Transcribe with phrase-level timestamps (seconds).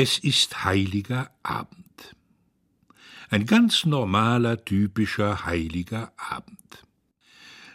[0.00, 2.14] Es ist heiliger Abend.
[3.30, 6.84] Ein ganz normaler, typischer heiliger Abend.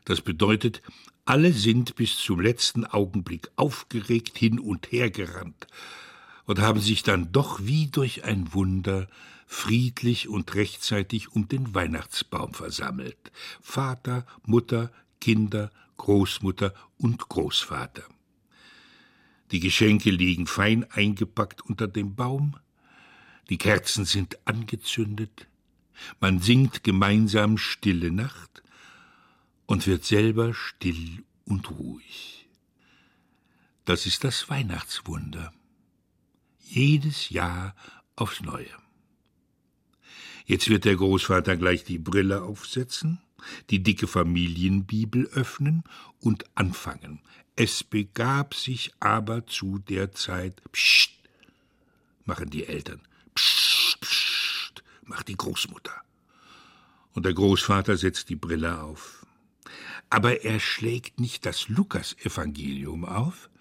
[0.06, 0.82] Das bedeutet,
[1.26, 5.68] alle sind bis zum letzten Augenblick aufgeregt hin und her gerannt
[6.46, 9.10] und haben sich dann doch wie durch ein Wunder
[9.46, 13.34] friedlich und rechtzeitig um den Weihnachtsbaum versammelt.
[13.62, 18.04] Vater, Mutter, Kinder, Großmutter und Großvater.
[19.54, 22.58] Die Geschenke liegen fein eingepackt unter dem Baum,
[23.52, 25.48] die Kerzen sind angezündet,
[26.20, 28.64] man singt gemeinsam Stille Nacht
[29.68, 32.50] und wird selber still und ruhig.
[33.86, 35.54] Das ist das Weihnachtswunder.
[36.60, 37.76] Jedes Jahr
[38.16, 38.76] aufs Neue.
[40.46, 43.22] Jetzt wird der Großvater gleich die Brille aufsetzen,
[43.70, 45.84] die dicke Familienbibel öffnen
[46.20, 47.22] und anfangen.
[47.56, 51.12] Es begab sich aber zu der Zeit, psst,
[52.26, 53.00] machen die Eltern,
[53.36, 55.94] psst, psst, macht die Großmutter.
[57.14, 59.28] Und der Großvater setzt die Brille auf.
[60.10, 63.52] Aber er schlägt nicht das Lukasevangelium auf,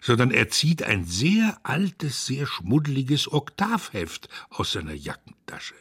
[0.00, 5.74] sondern er zieht ein sehr altes, sehr schmuddeliges Oktavheft aus seiner Jackentasche.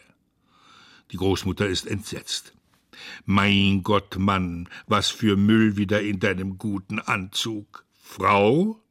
[1.12, 2.54] Die Großmutter ist entsetzt.
[3.26, 7.86] Mein Gott, Mann, was für Müll wieder in deinem guten Anzug.
[8.02, 8.82] Frau?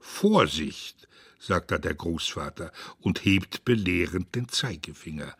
[0.00, 5.34] Vorsicht, sagt da der Großvater und hebt belehrend den Zeigefinger.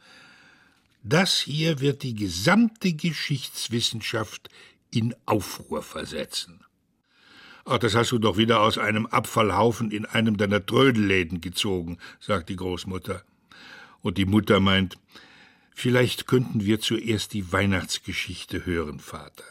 [1.02, 4.50] Das hier wird die gesamte Geschichtswissenschaft
[4.90, 6.64] in Aufruhr versetzen.
[7.64, 12.48] Ach, das hast du doch wieder aus einem Abfallhaufen in einem deiner Trödelläden gezogen, sagt
[12.48, 13.22] die Großmutter.
[14.00, 14.96] Und die Mutter meint,
[15.80, 19.44] Vielleicht könnten wir zuerst die Weihnachtsgeschichte hören, Vater.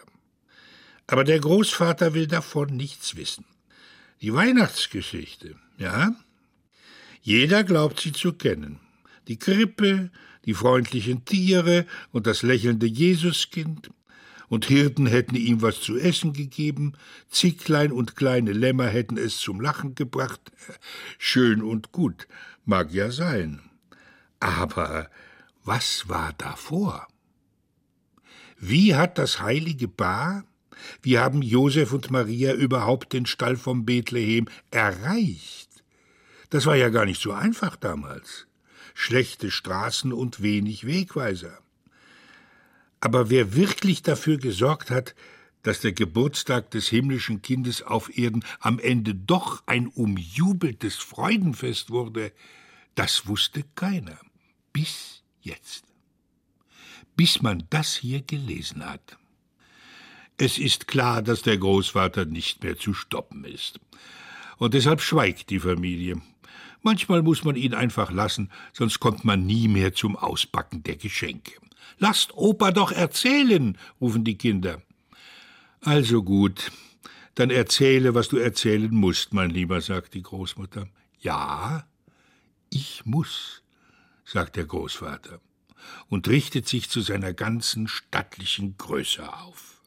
[1.08, 3.46] Aber der Großvater will davon nichts wissen.
[4.20, 6.14] Die Weihnachtsgeschichte, ja?
[7.22, 8.82] Jeder glaubt sie zu kennen.
[9.30, 10.12] Die Krippe,
[10.44, 13.90] die freundlichen Tiere und das lächelnde Jesuskind.
[14.50, 16.92] Und Hirten hätten ihm was zu essen gegeben,
[17.30, 20.42] Zicklein und kleine Lämmer hätten es zum Lachen gebracht.
[21.20, 22.28] Schön und gut,
[22.66, 23.62] mag ja sein.
[24.42, 25.10] Aber
[25.68, 27.08] was war davor?
[28.58, 30.46] Wie hat das heilige Paar,
[31.02, 35.84] wie haben Josef und Maria überhaupt den Stall vom Bethlehem erreicht?
[36.50, 38.48] Das war ja gar nicht so einfach damals.
[38.94, 41.60] Schlechte Straßen und wenig Wegweiser.
[43.00, 45.14] Aber wer wirklich dafür gesorgt hat,
[45.64, 52.32] dass der Geburtstag des himmlischen Kindes auf Erden am Ende doch ein umjubeltes Freudenfest wurde,
[52.96, 54.18] das wusste keiner.
[54.72, 55.17] Bis
[55.48, 55.86] jetzt.
[57.16, 59.18] Bis man das hier gelesen hat.
[60.38, 63.80] Es ist klar, dass der Großvater nicht mehr zu stoppen ist.
[64.58, 66.22] Und deshalb schweigt die Familie.
[66.84, 71.54] Manchmal muss man ihn einfach lassen, sonst kommt man nie mehr zum Auspacken der Geschenke.
[71.98, 74.82] Lasst Opa doch erzählen, rufen die Kinder.
[75.82, 76.72] Also gut,
[77.36, 80.88] dann erzähle, was du erzählen musst, mein Lieber, sagt die Großmutter.
[81.20, 81.88] Ja,
[82.70, 83.64] ich muss,
[84.28, 85.40] sagt der Großvater
[86.10, 89.82] und richtet sich zu seiner ganzen stattlichen Größe auf.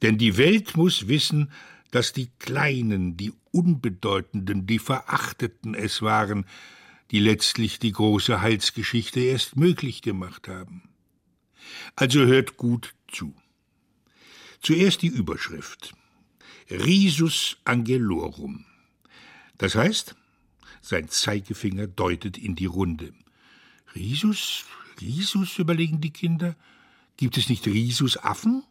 [0.00, 1.52] Denn die Welt muss wissen,
[1.90, 6.46] dass die Kleinen, die Unbedeutenden, die Verachteten es waren,
[7.10, 10.88] die letztlich die große Heilsgeschichte erst möglich gemacht haben.
[11.94, 13.34] Also hört gut zu.
[14.60, 15.94] Zuerst die Überschrift.
[16.70, 18.64] Risus Angelorum.
[19.58, 20.14] Das heißt,
[20.80, 23.12] sein Zeigefinger deutet in die Runde.
[23.94, 24.64] Risus?
[25.00, 25.58] Risus?
[25.58, 26.56] überlegen die Kinder.
[27.16, 28.64] Gibt es nicht Risusaffen?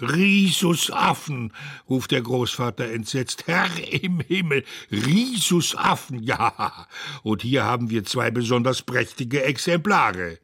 [0.00, 1.52] Risusaffen,
[1.88, 3.46] ruft der Großvater entsetzt.
[3.46, 3.68] Herr
[4.02, 6.86] im Himmel, Risusaffen, ja.
[7.22, 10.38] Und hier haben wir zwei besonders prächtige Exemplare.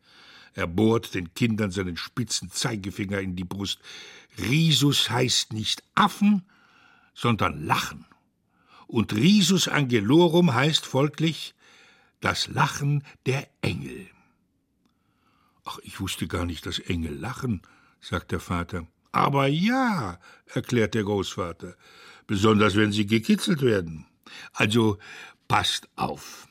[0.54, 3.78] Er bohrt den Kindern seinen spitzen Zeigefinger in die Brust.
[4.38, 6.44] Risus heißt nicht Affen,
[7.14, 8.04] sondern Lachen.
[8.86, 11.54] Und Risus Angelorum heißt folglich
[12.26, 14.08] das Lachen der Engel.
[15.64, 17.62] Ach, ich wusste gar nicht, dass Engel lachen,
[18.00, 18.88] sagt der Vater.
[19.12, 21.76] Aber ja, erklärt der Großvater,
[22.26, 24.06] besonders wenn sie gekitzelt werden.
[24.54, 24.98] Also
[25.46, 26.48] passt auf.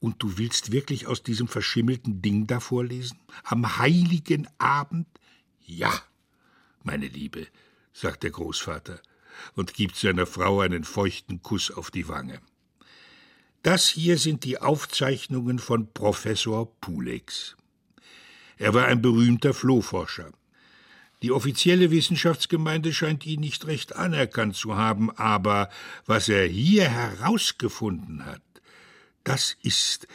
[0.00, 3.20] Und du willst wirklich aus diesem verschimmelten Ding da vorlesen?
[3.44, 5.06] Am heiligen Abend?
[5.64, 5.92] Ja,
[6.82, 7.46] meine Liebe,
[7.92, 9.00] sagt der Großvater
[9.54, 12.40] und gibt seiner Frau einen feuchten Kuss auf die Wange.
[13.62, 17.56] Das hier sind die Aufzeichnungen von Professor Pulex.
[18.56, 20.32] Er war ein berühmter Flohforscher.
[21.20, 25.68] Die offizielle Wissenschaftsgemeinde scheint ihn nicht recht anerkannt zu haben, aber
[26.06, 28.40] was er hier herausgefunden hat,
[29.24, 30.08] das ist,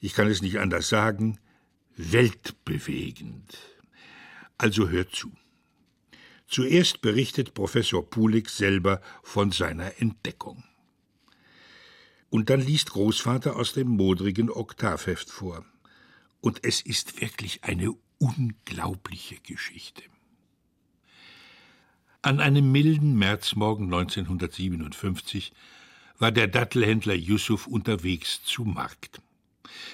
[0.00, 1.38] ich kann es nicht anders sagen,
[1.96, 3.56] weltbewegend.
[4.58, 5.32] Also hört zu.
[6.46, 10.64] Zuerst berichtet Professor Pulik selber von seiner Entdeckung.
[12.30, 15.64] Und dann liest Großvater aus dem modrigen Oktavheft vor.
[16.40, 20.02] Und es ist wirklich eine unglaubliche Geschichte.
[22.22, 25.52] An einem milden Märzmorgen 1957
[26.18, 29.20] war der Dattelhändler Yusuf unterwegs zu Markt.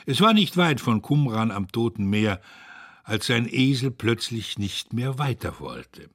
[0.04, 2.40] Es war nicht weit von Qumran am Toten Meer,
[3.04, 6.10] als sein Esel plötzlich nicht mehr weiter wollte.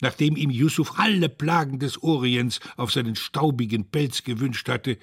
[0.00, 4.98] Nachdem ihm Yusuf alle Plagen des Orients auf seinen staubigen Pelz gewünscht hatte,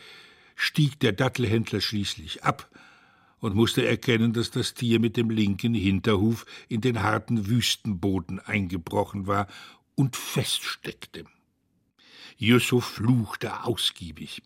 [0.57, 2.69] stieg der Dattelhändler schließlich ab
[3.39, 9.27] und musste erkennen, dass das Tier mit dem linken Hinterhuf in den harten Wüstenboden eingebrochen
[9.27, 9.47] war
[9.95, 11.25] und feststeckte.
[12.37, 14.41] Yusuf fluchte ausgiebig.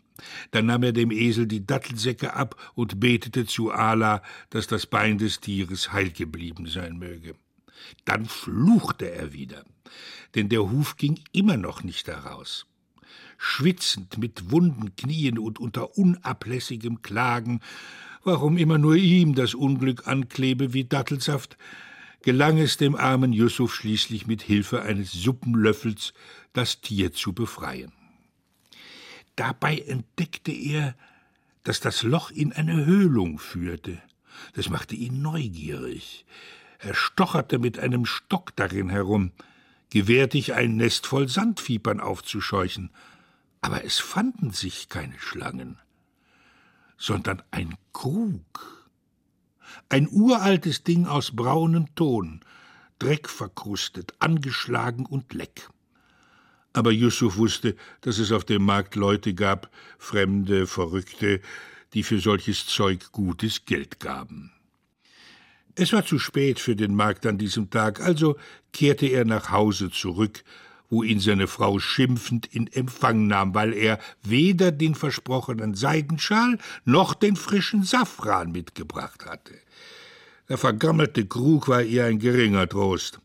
[0.52, 5.18] Dann nahm er dem Esel die Dattelsäcke ab und betete zu Allah, dass das Bein
[5.18, 7.36] des Tieres heil geblieben sein möge.
[8.06, 9.64] Dann fluchte er wieder,
[10.36, 12.68] denn der Huf ging immer noch nicht heraus.
[13.44, 17.60] Schwitzend mit wunden Knien und unter unablässigem Klagen,
[18.24, 21.58] warum immer nur ihm das Unglück anklebe wie Dattelsaft,
[22.22, 26.14] gelang es dem armen Yusuf schließlich mit Hilfe eines Suppenlöffels,
[26.54, 27.92] das Tier zu befreien.
[29.36, 30.96] Dabei entdeckte er,
[31.64, 33.98] dass das Loch in eine Höhlung führte.
[34.54, 36.28] Das machte ihn neugierig.
[36.78, 39.32] Er stocherte mit einem Stock darin herum,
[39.90, 42.92] gewärtig ein Nest voll Sandfiebern aufzuscheuchen.
[43.62, 45.78] Aber es fanden sich keine Schlangen,
[46.98, 48.90] sondern ein Krug.
[49.90, 52.42] Ein uraltes Ding aus braunem Ton,
[53.00, 55.70] dreckverkrustet, angeschlagen und leck.
[56.74, 61.42] Aber Yusuf wusste, dass es auf dem Markt Leute gab, Fremde, Verrückte,
[61.94, 64.52] die für solches Zeug gutes Geld gaben.
[65.76, 68.38] Es war zu spät für den Markt an diesem Tag, also
[68.74, 70.44] kehrte er nach Hause zurück,
[70.92, 77.16] wo ihn seine Frau schimpfend in Empfang nahm, weil er weder den versprochenen Seidenschal noch
[77.16, 79.56] den frischen Safran mitgebracht hatte.
[80.50, 83.22] Der vergammelte Krug war ihr ein geringer Trost.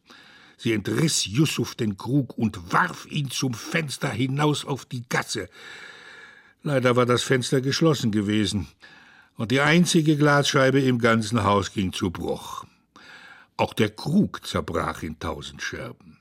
[0.57, 5.49] Sie entriss Yusuf den Krug und warf ihn zum Fenster hinaus auf die Gasse.
[6.62, 8.69] Leider war das Fenster geschlossen gewesen
[9.37, 12.65] und die einzige Glasscheibe im ganzen Haus ging zu Bruch.
[13.57, 16.16] Auch der Krug zerbrach in tausend Scherben.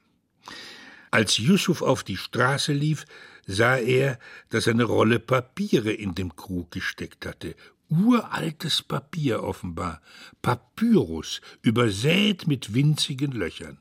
[1.16, 3.06] Als Yusuf auf die Straße lief,
[3.48, 4.20] sah er,
[4.50, 7.56] dass eine Rolle Papiere in dem Krug gesteckt hatte.
[7.88, 10.02] Uraltes Papier offenbar,
[10.42, 13.78] Papyrus, übersät mit winzigen Löchern.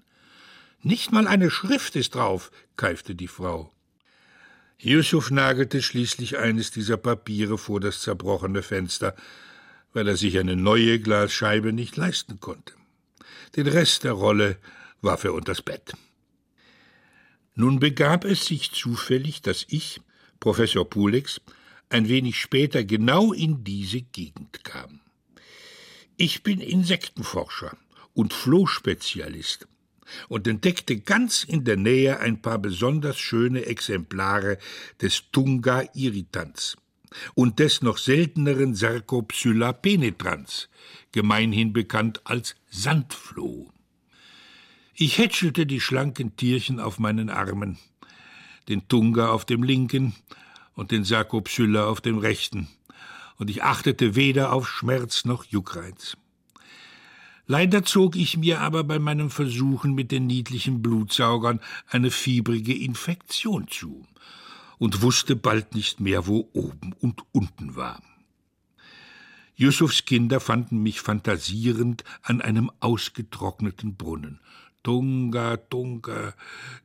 [0.85, 3.75] Nicht mal eine Schrift ist drauf, keifte die Frau.
[4.79, 9.17] Yusuf nagelte schließlich eines dieser Papiere vor das zerbrochene Fenster,
[9.93, 12.75] weil er sich eine neue Glasscheibe nicht leisten konnte.
[13.57, 14.57] Den Rest der Rolle
[15.01, 15.95] warf er unters Bett.
[17.55, 20.01] Nun begab es sich zufällig, dass ich,
[20.41, 21.41] Professor Pulex,
[21.89, 25.01] ein wenig später genau in diese Gegend kam.
[26.17, 27.77] Ich bin Insektenforscher
[28.13, 29.69] und Flohspezialist
[30.29, 34.59] und entdeckte ganz in der Nähe ein paar besonders schöne Exemplare
[35.01, 36.77] des Tunga irritans
[37.35, 40.69] und des noch selteneren Sarcopsylla penetrans,
[41.13, 43.74] gemeinhin bekannt als Sandfloh.
[44.97, 47.79] Ich hätschelte die schlanken Tierchen auf meinen Armen,
[48.69, 50.15] den Tunga auf dem linken
[50.75, 52.69] und den Sarcopsylla auf dem rechten,
[53.37, 56.17] und ich achtete weder auf Schmerz noch Juckreiz.
[57.49, 61.59] Leider zog ich mir aber bei meinen Versuchen mit den niedlichen Blutsaugern
[61.89, 64.07] eine fiebrige Infektion zu
[64.79, 68.01] und wusste bald nicht mehr, wo oben und unten war.
[69.57, 74.39] Yusufs Kinder fanden mich fantasierend an einem ausgetrockneten Brunnen.
[74.85, 76.35] Tunga, Tunga,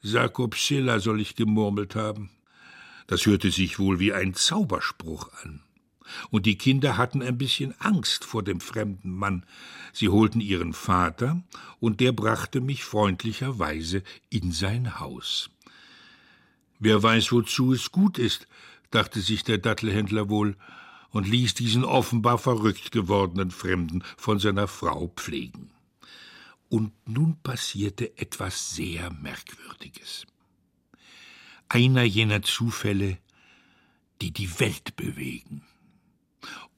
[0.02, 2.32] Sarkopsilla soll ich gemurmelt haben.
[3.06, 5.62] Das hörte sich wohl wie ein Zauberspruch an
[6.30, 9.46] und die Kinder hatten ein bisschen Angst vor dem fremden Mann.
[9.94, 11.42] Sie holten ihren Vater,
[11.80, 15.50] und der brachte mich freundlicherweise in sein Haus.
[16.80, 18.48] Wer weiß, wozu es gut ist,
[18.92, 20.56] dachte sich der Dattelhändler wohl,
[21.12, 25.72] und ließ diesen offenbar verrückt gewordenen Fremden von seiner Frau pflegen.
[26.70, 30.26] Und nun passierte etwas sehr Merkwürdiges.
[31.68, 33.18] Einer jener Zufälle,
[34.22, 35.64] die die Welt bewegen.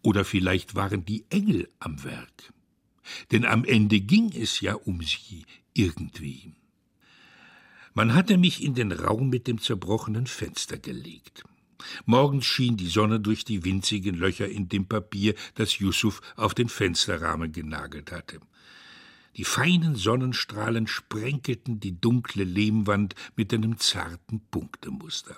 [0.02, 2.54] Oder vielleicht waren die Engel am Werk.
[3.32, 6.54] Denn am Ende ging es ja um sie irgendwie.
[7.94, 11.44] Man hatte mich in den Raum mit dem zerbrochenen Fenster gelegt.
[12.06, 16.70] Morgens schien die Sonne durch die winzigen Löcher in dem Papier, das Yusuf auf den
[16.70, 18.40] Fensterrahmen genagelt hatte.
[19.38, 25.38] Die feinen Sonnenstrahlen sprenkelten die dunkle Lehmwand mit einem zarten Punktemuster.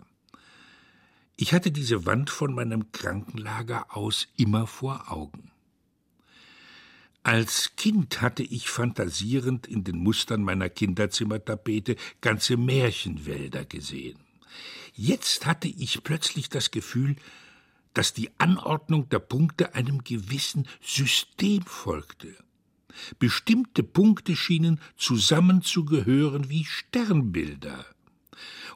[1.35, 5.51] Ich hatte diese Wand von meinem Krankenlager aus immer vor Augen.
[7.23, 14.19] Als Kind hatte ich fantasierend in den Mustern meiner Kinderzimmertapete ganze Märchenwälder gesehen.
[14.93, 17.15] Jetzt hatte ich plötzlich das Gefühl,
[17.93, 22.35] dass die Anordnung der Punkte einem gewissen System folgte.
[23.19, 27.85] Bestimmte Punkte schienen zusammenzugehören wie Sternbilder.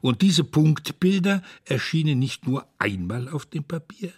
[0.01, 4.13] Und diese Punktbilder erschienen nicht nur einmal auf dem Papier,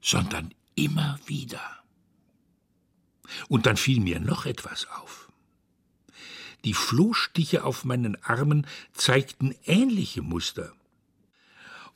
[0.00, 1.60] sondern immer wieder.
[3.48, 5.28] Und dann fiel mir noch etwas auf.
[6.64, 10.72] Die Flohstiche auf meinen Armen zeigten ähnliche Muster.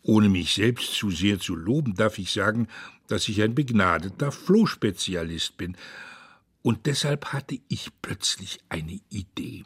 [0.03, 2.69] Ohne mich selbst zu sehr zu loben, darf ich sagen,
[3.07, 5.77] dass ich ein begnadeter Flohspezialist bin.
[6.63, 9.65] Und deshalb hatte ich plötzlich eine Idee.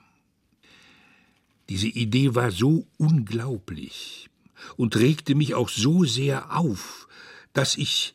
[1.69, 4.31] Diese Idee war so unglaublich
[4.77, 7.09] und regte mich auch so sehr auf,
[7.53, 8.15] dass ich,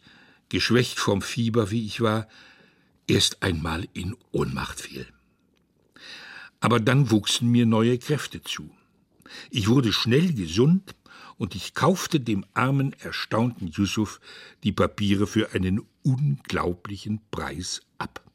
[0.49, 2.27] geschwächt vom Fieber wie ich war,
[3.07, 5.05] erst einmal in Ohnmacht fiel.
[6.59, 8.71] Aber dann wuchsen mir neue Kräfte zu.
[9.49, 10.95] Ich wurde schnell gesund
[11.37, 14.21] und ich kaufte dem armen, erstaunten Yusuf
[14.63, 18.30] die Papiere für einen unglaublichen Preis ab.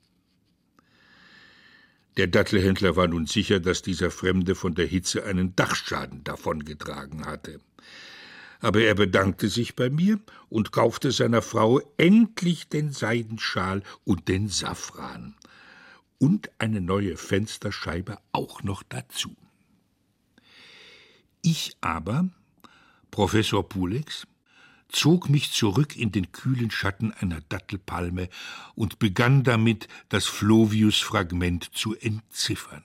[2.17, 7.61] Der Dattelhändler war nun sicher, dass dieser Fremde von der Hitze einen Dachschaden davongetragen hatte
[8.61, 14.49] aber er bedankte sich bei mir und kaufte seiner Frau endlich den Seidenschal und den
[14.49, 15.35] Safran
[16.19, 19.37] und eine neue Fensterscheibe auch noch dazu.
[21.43, 22.29] Ich aber,
[23.11, 24.27] Professor Pulex,
[24.89, 28.29] zog mich zurück in den kühlen Schatten einer Dattelpalme
[28.75, 32.85] und begann damit, das Flovius-Fragment zu entziffern.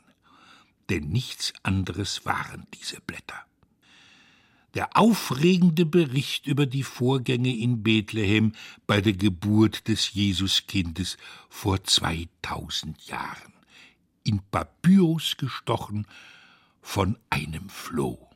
[0.90, 3.46] Denn nichts anderes waren diese Blätter
[4.74, 8.54] der aufregende Bericht über die Vorgänge in Bethlehem
[8.88, 11.18] bei der Geburt des Jesuskindes
[11.50, 13.54] vor 2000 Jahren,
[14.24, 16.08] in Papyrus gestochen
[16.82, 18.30] von einem Floh.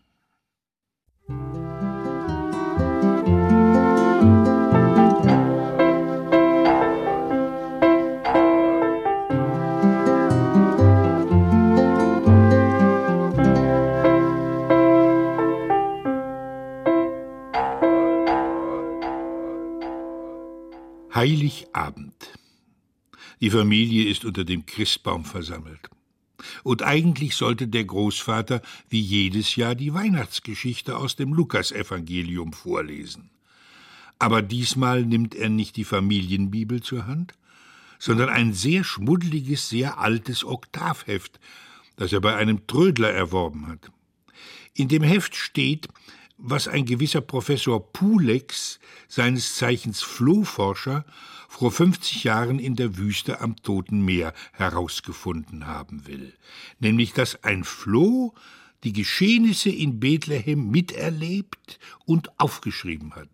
[21.25, 22.37] Heiligabend.
[23.41, 25.89] Die Familie ist unter dem Christbaum versammelt.
[26.63, 33.31] Und eigentlich sollte der Großvater wie jedes Jahr die Weihnachtsgeschichte aus dem Lukasevangelium vorlesen.
[34.19, 37.33] Aber diesmal nimmt er nicht die Familienbibel zur Hand,
[37.97, 41.39] sondern ein sehr schmuddeliges, sehr altes Oktavheft,
[41.95, 43.91] das er bei einem Trödler erworben hat.
[44.75, 45.87] In dem Heft steht,
[46.37, 51.05] was ein gewisser Professor Pulex, seines Zeichens Flohforscher,
[51.47, 56.33] vor 50 Jahren in der Wüste am Toten Meer herausgefunden haben will,
[56.79, 58.33] nämlich dass ein Floh
[58.83, 63.29] die Geschehnisse in Bethlehem miterlebt und aufgeschrieben hat,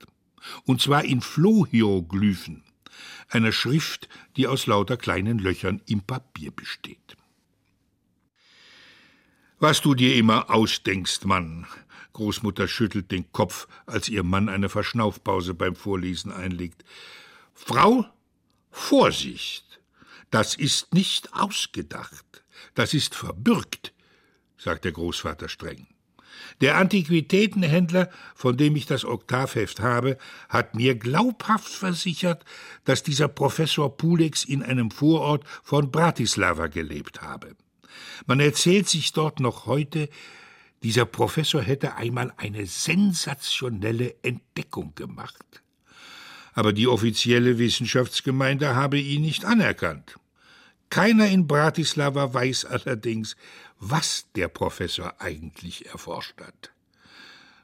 [0.65, 2.63] und zwar in Flohhieroglyphen,
[3.29, 7.17] einer Schrift, die aus lauter kleinen Löchern im Papier besteht.
[9.60, 11.67] Was du dir immer ausdenkst, Mann,
[12.22, 16.86] Großmutter schüttelt den Kopf, als ihr Mann eine Verschnaufpause beim Vorlesen einlegt.
[17.56, 18.06] Frau,
[18.70, 19.82] Vorsicht!
[20.30, 22.44] Das ist nicht ausgedacht,
[22.75, 23.92] das ist verbürgt,
[24.56, 25.88] sagt der Großvater streng.
[26.62, 32.46] Der Antiquitätenhändler, von dem ich das Oktavheft habe, hat mir glaubhaft versichert,
[32.86, 37.56] dass dieser Professor Pulex in einem Vorort von Bratislava gelebt habe.
[38.28, 40.08] Man erzählt sich dort noch heute,
[40.84, 45.62] dieser Professor hätte einmal eine sensationelle Entdeckung gemacht.
[46.54, 50.18] Aber die offizielle Wissenschaftsgemeinde habe ihn nicht anerkannt.
[50.90, 53.38] Keiner in Bratislava weiß allerdings,
[53.80, 56.72] was der Professor eigentlich erforscht hat,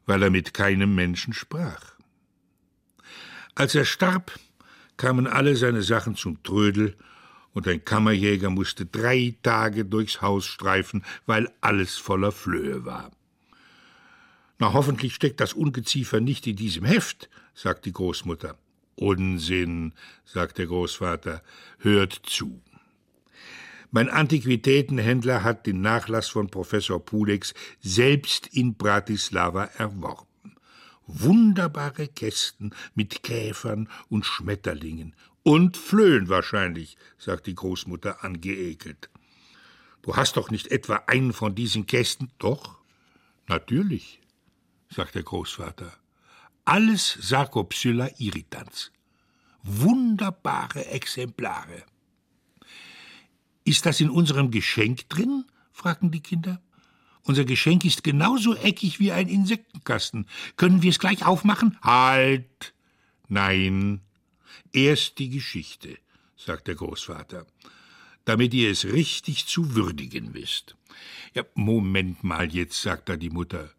[0.05, 1.93] weil er mit keinem Menschen sprach.
[3.55, 4.39] Als er starb,
[4.95, 6.95] kamen alle seine Sachen zum Trödel,
[7.57, 13.09] und ein Kammerjäger musste drei Tage durchs Haus streifen, weil alles voller Flöhe war.
[14.59, 18.59] Na, hoffentlich steckt das Ungeziefer nicht in diesem Heft, sagt die Großmutter.
[18.93, 21.41] Unsinn, sagt der Großvater,
[21.79, 22.61] hört zu.
[23.89, 30.27] Mein Antiquitätenhändler hat den Nachlass von Professor Pulex selbst in Bratislava erworben.
[31.07, 35.15] Wunderbare Kästen mit Käfern und Schmetterlingen.
[35.47, 39.09] Und Flöhen wahrscheinlich, sagt die Großmutter angeekelt.
[40.01, 42.33] Du hast doch nicht etwa einen von diesen Kästen?
[42.37, 42.81] Doch,
[43.47, 44.19] natürlich,
[44.89, 45.93] sagt der Großvater.
[46.65, 48.91] Alles Sarcopsylla irritans.
[49.63, 51.85] Wunderbare Exemplare.
[53.63, 55.45] Ist das in unserem Geschenk drin?
[55.71, 56.61] fragten die Kinder.
[57.21, 60.27] Unser Geschenk ist genauso eckig wie ein Insektenkasten.
[60.57, 61.77] Können wir es gleich aufmachen?
[61.81, 62.73] Halt!
[63.29, 64.01] Nein,
[64.77, 65.97] erst die Geschichte,
[66.35, 67.47] sagt der Großvater,
[68.25, 70.75] damit ihr es richtig zu würdigen wisst.
[71.33, 73.71] Ja, Moment mal jetzt, sagt da die Mutter,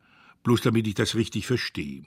[0.43, 2.05] bloß damit ich das richtig verstehe.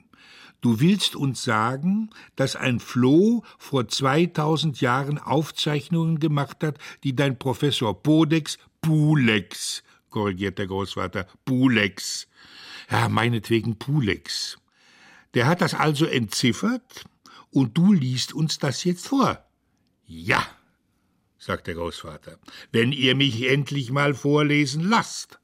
[0.59, 7.39] Du willst uns sagen, dass ein Floh vor 2000 Jahren Aufzeichnungen gemacht hat, die dein
[7.39, 12.27] Professor Podex, Pulex, korrigiert der Großvater, Pulex.
[12.91, 14.57] Ja, meinetwegen Pulex.
[15.33, 17.05] Der hat das also entziffert
[17.51, 19.45] und du liest uns das jetzt vor.
[20.05, 20.45] Ja,
[21.37, 22.39] sagt der Großvater,
[22.71, 25.39] wenn ihr mich endlich mal vorlesen lasst.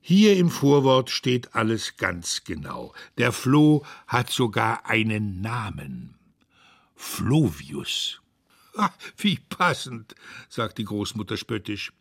[0.00, 2.94] Hier im Vorwort steht alles ganz genau.
[3.18, 6.16] Der Floh hat sogar einen Namen.
[6.94, 8.20] Flovius.
[8.76, 10.14] Ach, wie passend,
[10.48, 11.92] sagt die Großmutter spöttisch.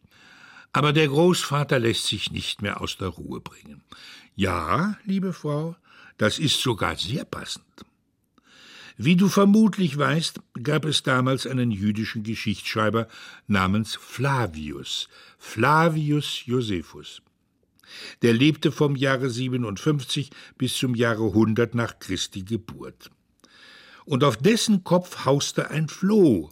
[0.71, 3.83] Aber der Großvater lässt sich nicht mehr aus der Ruhe bringen.
[4.35, 5.75] Ja, liebe Frau,
[6.17, 7.65] das ist sogar sehr passend.
[8.99, 13.07] Wie du vermutlich weißt, gab es damals einen jüdischen Geschichtsschreiber
[13.45, 17.21] namens Flavius, Flavius Josephus.
[18.23, 23.11] Der lebte vom Jahre 57 bis zum Jahre 100 nach Christi Geburt.
[24.05, 26.49] Und auf dessen Kopf hauste ein Floh,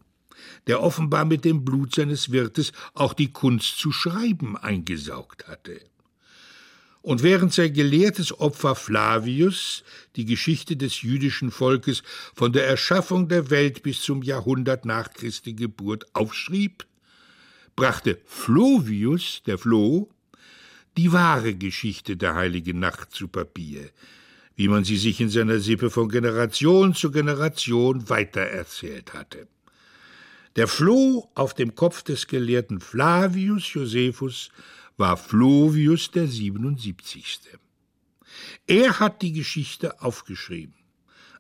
[0.68, 5.82] der offenbar mit dem Blut seines Wirtes auch die Kunst zu schreiben eingesaugt hatte.
[7.06, 9.84] Und während sein gelehrtes Opfer Flavius
[10.16, 12.02] die Geschichte des jüdischen Volkes
[12.34, 16.84] von der Erschaffung der Welt bis zum Jahrhundert nach Christi Geburt aufschrieb,
[17.76, 20.10] brachte Flovius, der Floh,
[20.98, 23.92] die wahre Geschichte der heiligen Nacht zu Papier,
[24.56, 29.48] wie man sie sich in seiner Sippe von Generation zu Generation weitererzählt hatte.
[30.56, 34.50] Der Floh auf dem Kopf des Gelehrten Flavius Josephus
[34.98, 37.40] war Flovius der 77.
[38.68, 40.76] Er hat die Geschichte aufgeschrieben,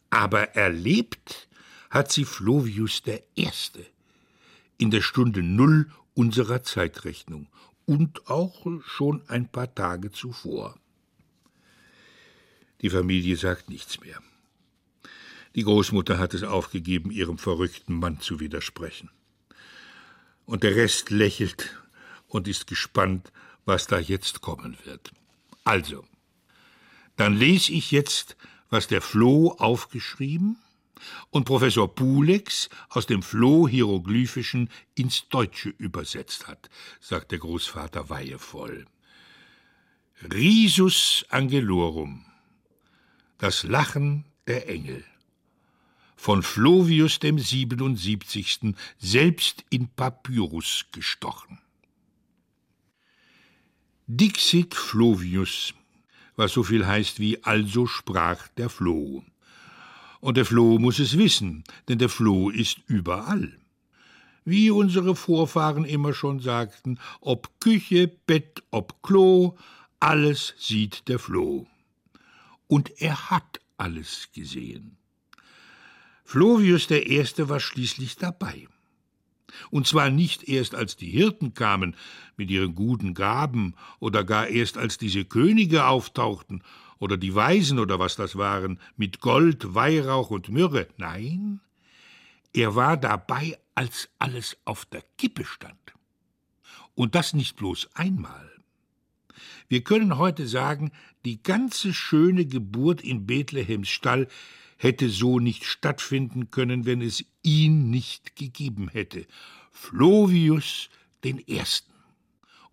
[0.09, 1.47] aber erlebt
[1.89, 3.85] hat sie Flovius der Erste
[4.77, 7.47] in der Stunde Null unserer Zeitrechnung
[7.85, 10.77] und auch schon ein paar Tage zuvor.
[12.81, 14.21] Die Familie sagt nichts mehr.
[15.55, 19.09] Die Großmutter hat es aufgegeben, ihrem verrückten Mann zu widersprechen.
[20.45, 21.81] Und der Rest lächelt
[22.27, 23.31] und ist gespannt,
[23.65, 25.11] was da jetzt kommen wird.
[25.63, 26.05] Also,
[27.15, 28.35] dann lese ich jetzt,
[28.69, 30.57] was der Floh aufgeschrieben
[31.29, 38.85] und Professor Pulex aus dem Floh-Hieroglyphischen ins Deutsche übersetzt hat, sagt der Großvater weihevoll.
[40.31, 42.25] Risus Angelorum,
[43.37, 45.03] das Lachen der Engel
[46.15, 48.75] von Flovius dem 77.
[48.97, 51.59] selbst in Papyrus gestochen.
[54.07, 55.73] Dixit Flovius,
[56.35, 59.23] was so viel heißt wie also sprach der Floh.
[60.19, 63.57] Und der Floh muss es wissen, denn der Floh ist überall.
[64.43, 69.57] Wie unsere Vorfahren immer schon sagten, ob Küche, Bett, ob Klo,
[69.99, 71.65] alles sieht der Floh.
[72.67, 74.97] Und er hat alles gesehen.
[76.23, 77.25] Flovius I.
[77.37, 78.67] war schließlich dabei.
[79.69, 81.95] Und zwar nicht erst als die Hirten kamen
[82.37, 86.63] mit ihren guten Gaben oder gar erst als diese Könige auftauchten
[86.99, 90.87] oder die Weisen oder was das waren mit Gold, Weihrauch und Myrrhe.
[90.97, 91.59] Nein,
[92.53, 95.93] er war dabei, als alles auf der Kippe stand.
[96.95, 98.49] Und das nicht bloß einmal.
[99.67, 100.91] Wir können heute sagen,
[101.25, 104.27] die ganze schöne Geburt in Bethlehems Stall
[104.77, 109.25] hätte so nicht stattfinden können, wenn es ihn nicht gegeben hätte.
[109.71, 110.89] Flovius
[111.23, 111.93] den Ersten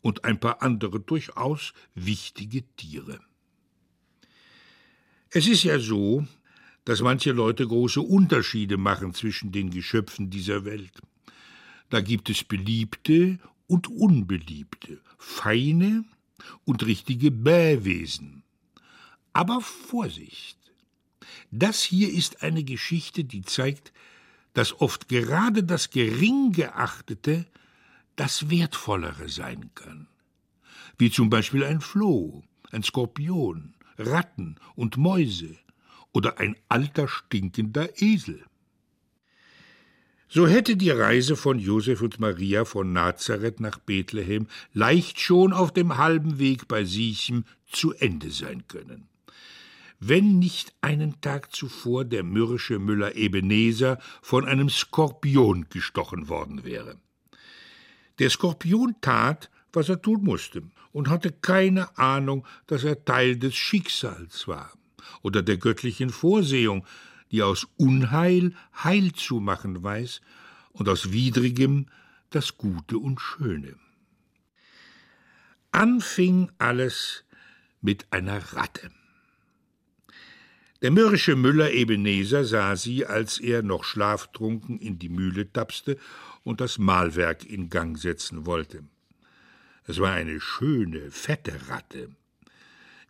[0.02, 3.20] und ein paar andere durchaus wichtige Tiere.
[5.30, 6.26] Es ist ja so,
[6.84, 11.00] dass manche Leute große Unterschiede machen zwischen den Geschöpfen dieser Welt.
[11.88, 16.04] Da gibt es beliebte und unbeliebte, feine
[16.64, 18.42] und richtige Bähwesen.
[19.32, 20.62] Aber Vorsicht!
[21.50, 23.92] Das hier ist eine Geschichte, die zeigt,
[24.54, 27.46] dass oft gerade das gering geachtete
[28.16, 30.08] das Wertvollere sein kann.
[30.98, 35.56] Wie zum Beispiel ein Floh, ein Skorpion, Ratten und Mäuse
[36.12, 38.44] oder ein alter stinkender Esel.
[40.28, 45.72] So hätte die Reise von Josef und Maria von Nazareth nach Bethlehem leicht schon auf
[45.72, 49.08] dem halben Weg bei Sichem zu Ende sein können.
[50.04, 56.96] Wenn nicht einen Tag zuvor der mürrische Müller Ebenezer von einem Skorpion gestochen worden wäre.
[58.18, 63.54] Der Skorpion tat, was er tun musste, und hatte keine Ahnung, dass er Teil des
[63.54, 64.72] Schicksals war
[65.22, 66.84] oder der göttlichen Vorsehung,
[67.30, 70.20] die aus Unheil Heil zu machen weiß
[70.72, 71.86] und aus Widrigem
[72.30, 73.76] das Gute und Schöne.
[75.70, 77.24] Anfing alles
[77.80, 78.90] mit einer Ratte.
[80.83, 85.97] Der mürrische Müller Ebenezer sah sie, als er noch schlaftrunken in die Mühle tapste
[86.42, 88.83] und das Mahlwerk in Gang setzen wollte.
[89.87, 92.11] Es war eine schöne, fette Ratte.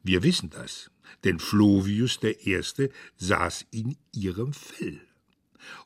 [0.03, 0.91] Wir wissen das,
[1.25, 5.01] denn Flovius der Erste saß in ihrem Fell.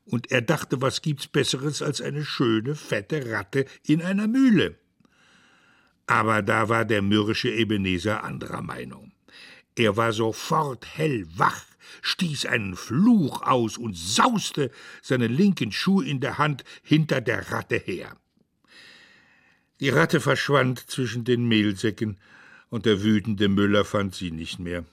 [0.06, 4.76] Und er dachte, was gibt's Besseres als eine schöne, fette Ratte in einer Mühle?
[6.08, 9.12] Aber da war der mürrische Ebenezer anderer Meinung.
[9.76, 11.66] Er war sofort hellwach,
[12.02, 14.70] stieß einen Fluch aus und sauste,
[15.02, 18.16] seinen linken Schuh in der Hand, hinter der Ratte her.
[19.80, 22.18] Die Ratte verschwand zwischen den Mehlsäcken,
[22.68, 24.84] und der wütende Müller fand sie nicht mehr.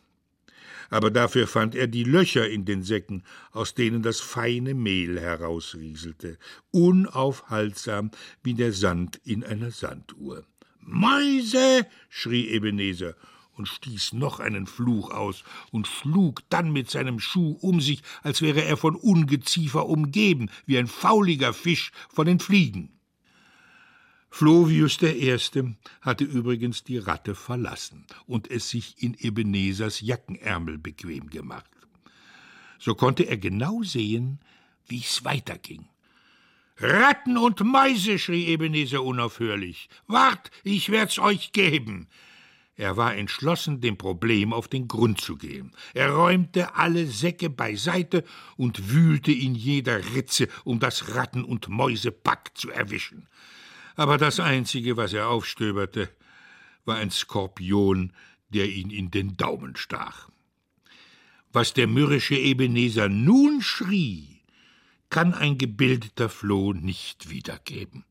[0.90, 6.38] Aber dafür fand er die Löcher in den Säcken, aus denen das feine Mehl herausrieselte,
[6.72, 8.12] unaufhaltsam
[8.44, 10.46] wie der Sand in einer Sanduhr.
[10.80, 11.88] Mäuse!
[12.10, 13.16] schrie Ebenezer
[13.56, 18.42] und stieß noch einen Fluch aus und schlug dann mit seinem Schuh um sich, als
[18.42, 22.90] wäre er von Ungeziefer umgeben, wie ein fauliger Fisch von den Fliegen.
[24.30, 31.30] Flovius der Erste hatte übrigens die Ratte verlassen und es sich in Ebenezers Jackenärmel bequem
[31.30, 31.70] gemacht.
[32.80, 34.40] So konnte er genau sehen,
[34.88, 35.86] wie es weiterging.
[36.78, 39.88] Ratten und Mäuse, schrie Ebenezer unaufhörlich.
[40.08, 42.08] Wart, ich werd's euch geben.
[42.76, 45.72] Er war entschlossen, dem Problem auf den Grund zu gehen.
[45.94, 48.24] Er räumte alle Säcke beiseite
[48.58, 53.28] und wühlte in jeder Ritze, um das Ratten- und Mäusepack zu erwischen
[53.96, 56.10] aber das Einzige, was er aufstöberte,
[56.86, 58.14] war ein Skorpion,
[58.50, 60.30] der ihn in den Daumen stach.
[61.52, 64.42] Was der mürrische Ebenezer nun schrie,
[65.10, 68.04] kann ein gebildeter Floh nicht wiedergeben.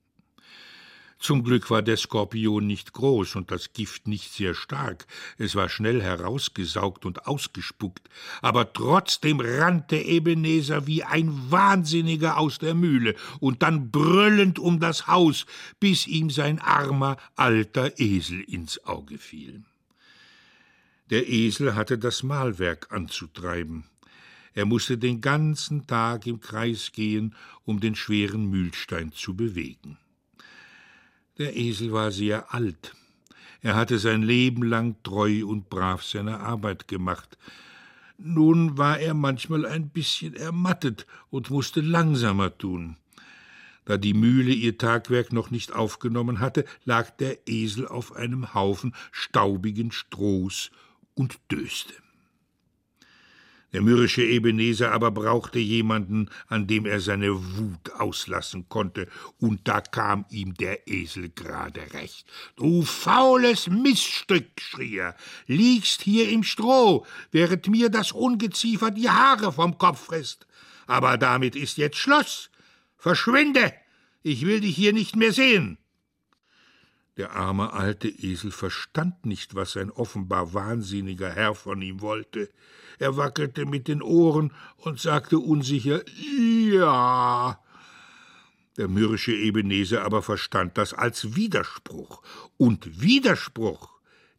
[1.22, 5.06] Zum Glück war der Skorpion nicht groß und das Gift nicht sehr stark,
[5.38, 12.74] es war schnell herausgesaugt und ausgespuckt, aber trotzdem rannte Ebenezer wie ein Wahnsinniger aus der
[12.74, 15.46] Mühle und dann brüllend um das Haus,
[15.78, 19.62] bis ihm sein armer alter Esel ins Auge fiel.
[21.10, 23.84] Der Esel hatte das Mahlwerk anzutreiben.
[24.54, 29.98] Er musste den ganzen Tag im Kreis gehen, um den schweren Mühlstein zu bewegen.
[31.42, 32.94] Der Esel war sehr alt.
[33.62, 37.36] Er hatte sein Leben lang treu und brav seine Arbeit gemacht.
[38.16, 42.96] Nun war er manchmal ein bisschen ermattet und musste langsamer tun.
[43.86, 48.94] Da die Mühle ihr Tagwerk noch nicht aufgenommen hatte, lag der Esel auf einem Haufen
[49.10, 50.70] staubigen Strohs
[51.14, 51.94] und döste.
[53.72, 59.08] Der mürrische Ebenezer aber brauchte jemanden, an dem er seine Wut auslassen konnte,
[59.38, 62.26] und da kam ihm der Esel gerade recht.
[62.56, 69.52] Du faules Miststück, schrie er, liegst hier im Stroh, während mir das Ungeziefer die Haare
[69.52, 70.46] vom Kopf frisst.
[70.86, 72.50] Aber damit ist jetzt Schluss.
[72.98, 73.72] Verschwinde!
[74.22, 75.78] Ich will dich hier nicht mehr sehen.
[77.18, 82.50] Der arme alte Esel verstand nicht, was sein offenbar wahnsinniger Herr von ihm wollte.
[82.98, 87.58] Er wackelte mit den Ohren und sagte unsicher Ja.
[88.78, 92.22] Der mürrische Ebenezer aber verstand das als Widerspruch.
[92.56, 93.90] Und Widerspruch,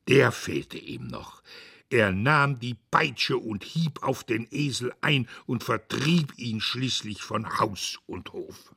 [0.08, 1.44] der fehlte ihm noch.
[1.92, 7.60] Er nahm die Peitsche und hieb auf den Esel ein und vertrieb ihn schließlich von
[7.60, 8.74] Haus und Hof.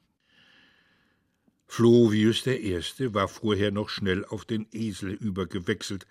[1.67, 6.07] Flovius Erste war vorher noch schnell auf den Esel übergewechselt,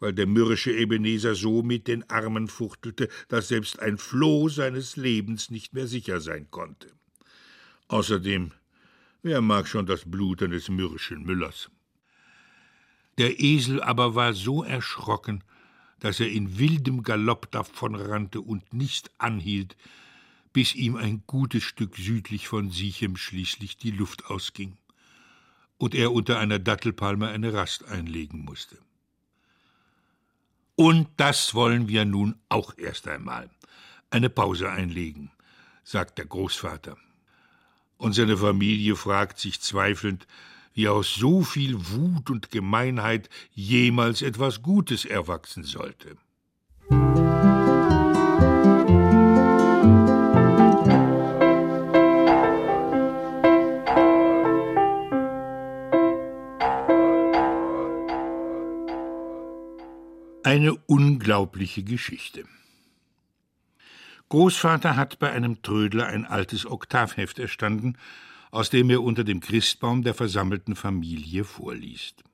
[0.00, 5.50] weil der mürrische Ebenezer so mit den Armen fuchtelte, dass selbst ein Floh seines Lebens
[5.50, 6.90] nicht mehr sicher sein konnte.
[7.88, 8.52] Außerdem,
[9.22, 11.70] wer mag schon das Blut eines mürrischen Müllers?
[13.18, 15.44] Der Esel aber war so erschrocken,
[16.00, 19.76] dass er in wildem Galopp davonrannte und nicht anhielt,
[20.52, 24.76] bis ihm ein gutes Stück südlich von Sichem schließlich die Luft ausging
[25.78, 28.78] und er unter einer Dattelpalme eine Rast einlegen musste.
[30.74, 33.50] Und das wollen wir nun auch erst einmal.
[34.10, 35.30] Eine Pause einlegen,
[35.84, 36.96] sagt der Großvater.
[37.96, 40.26] Und seine Familie fragt sich zweifelnd,
[40.74, 46.18] wie aus so viel Wut und Gemeinheit jemals etwas Gutes erwachsen sollte.
[60.56, 62.44] Eine unglaubliche Geschichte.
[64.30, 67.98] Großvater hat bei einem Trödler ein altes Oktavheft erstanden,
[68.50, 72.24] aus dem er unter dem Christbaum der versammelten Familie vorliest.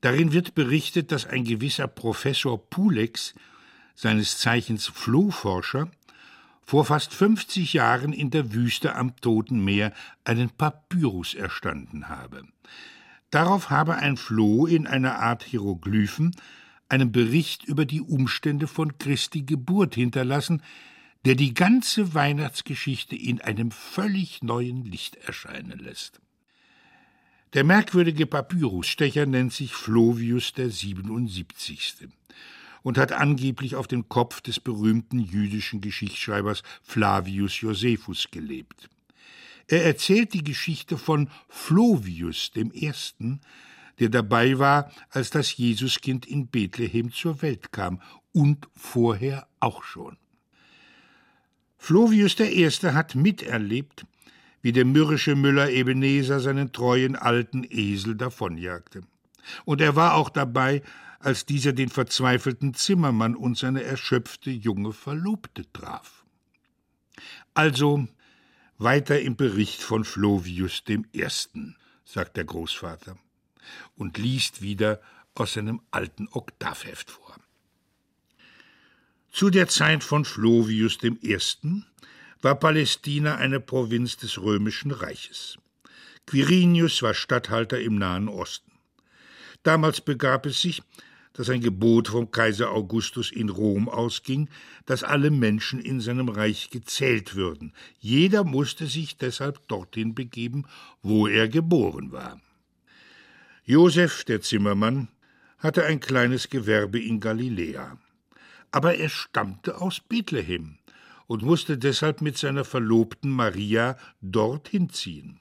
[0.00, 3.34] Darin wird berichtet, dass ein gewisser Professor Pulex,
[3.94, 5.92] seines Zeichens Flohforscher,
[6.60, 9.92] vor fast 50 Jahren in der Wüste am Toten Meer
[10.24, 12.42] einen Papyrus erstanden habe.
[13.30, 16.34] Darauf habe ein Floh in einer Art Hieroglyphen
[16.92, 20.62] einen Bericht über die Umstände von Christi Geburt hinterlassen,
[21.24, 26.20] der die ganze Weihnachtsgeschichte in einem völlig neuen Licht erscheinen lässt.
[27.54, 32.08] Der merkwürdige Papyrusstecher nennt sich Flovius der 77.
[32.82, 38.90] und hat angeblich auf dem Kopf des berühmten jüdischen Geschichtsschreibers Flavius Josephus gelebt.
[39.66, 43.40] Er erzählt die Geschichte von Flovius dem Ersten,
[44.02, 50.16] der dabei war, als das Jesuskind in Bethlehem zur Welt kam und vorher auch schon.
[51.78, 52.68] Flovius I.
[52.68, 54.04] hat miterlebt,
[54.60, 59.02] wie der mürrische Müller Ebenezer seinen treuen alten Esel davonjagte.
[59.64, 60.82] Und er war auch dabei,
[61.20, 66.24] als dieser den verzweifelten Zimmermann und seine erschöpfte junge Verlobte traf.
[67.54, 68.08] Also
[68.78, 71.28] weiter im Bericht von Flovius I.,
[72.04, 73.16] sagt der Großvater
[73.96, 75.00] und liest wieder
[75.34, 77.36] aus seinem alten Oktavheft vor.
[79.30, 81.38] Zu der Zeit von Flovius I.
[82.42, 85.58] war Palästina eine Provinz des römischen Reiches.
[86.26, 88.72] Quirinius war Statthalter im Nahen Osten.
[89.62, 90.82] Damals begab es sich,
[91.32, 94.48] dass ein Gebot vom Kaiser Augustus in Rom ausging,
[94.86, 97.72] dass alle Menschen in seinem Reich gezählt würden.
[98.00, 100.66] Jeder musste sich deshalb dorthin begeben,
[101.02, 102.40] wo er geboren war.
[103.64, 105.08] Josef, der Zimmermann,
[105.58, 107.98] hatte ein kleines Gewerbe in Galiläa
[108.72, 110.78] aber er stammte aus Bethlehem
[111.26, 115.38] und musste deshalb mit seiner Verlobten Maria dorthin ziehen.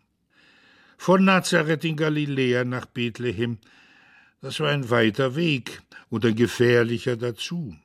[0.98, 3.58] Von Nazareth in Galiläa nach Bethlehem,
[4.42, 7.76] das war ein weiter Weg und ein gefährlicher dazu.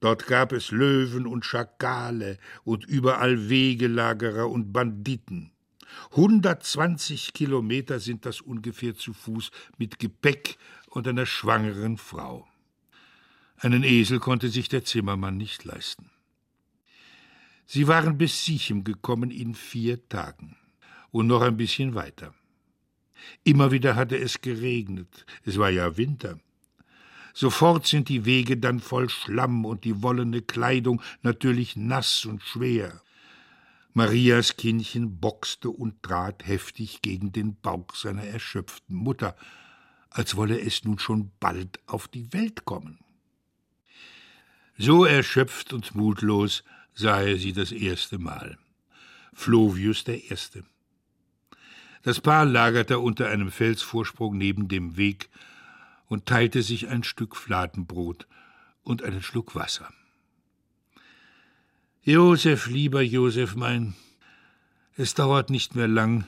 [0.00, 5.50] Dort gab es Löwen und Schakale und überall Wegelagerer und Banditen.
[6.10, 12.46] 120 Kilometer sind das ungefähr zu Fuß mit Gepäck und einer schwangeren Frau.
[13.58, 16.10] Einen Esel konnte sich der Zimmermann nicht leisten.
[17.66, 20.56] Sie waren bis Sichem gekommen in vier Tagen
[21.10, 22.34] und noch ein bisschen weiter.
[23.44, 26.38] Immer wieder hatte es geregnet, es war ja Winter.
[27.34, 33.00] Sofort sind die Wege dann voll Schlamm und die wollene Kleidung natürlich nass und schwer.
[33.98, 39.34] Marias Kindchen boxte und trat heftig gegen den Bauch seiner erschöpften Mutter,
[40.08, 43.00] als wolle es nun schon bald auf die Welt kommen.
[44.76, 46.62] So erschöpft und mutlos
[46.94, 48.56] sah er sie das erste Mal.
[49.34, 50.62] Flovius der Erste.
[52.04, 55.28] Das Paar lagerte unter einem Felsvorsprung neben dem Weg
[56.06, 58.28] und teilte sich ein Stück Fladenbrot
[58.84, 59.92] und einen Schluck Wasser.
[62.10, 63.94] Josef, lieber Josef mein,
[64.96, 66.24] es dauert nicht mehr lang,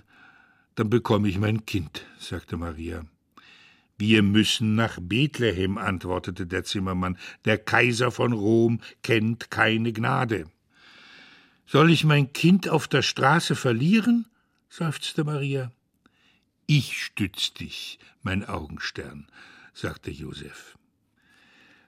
[0.74, 3.06] dann bekomme ich mein Kind, sagte Maria.
[3.96, 7.16] Wir müssen nach Bethlehem, antwortete der Zimmermann.
[7.46, 10.50] Der Kaiser von Rom kennt keine Gnade.
[11.64, 14.26] Soll ich mein Kind auf der Straße verlieren?
[14.68, 15.72] seufzte Maria.
[16.66, 19.28] Ich stütz dich, mein Augenstern,
[19.72, 20.76] sagte Josef.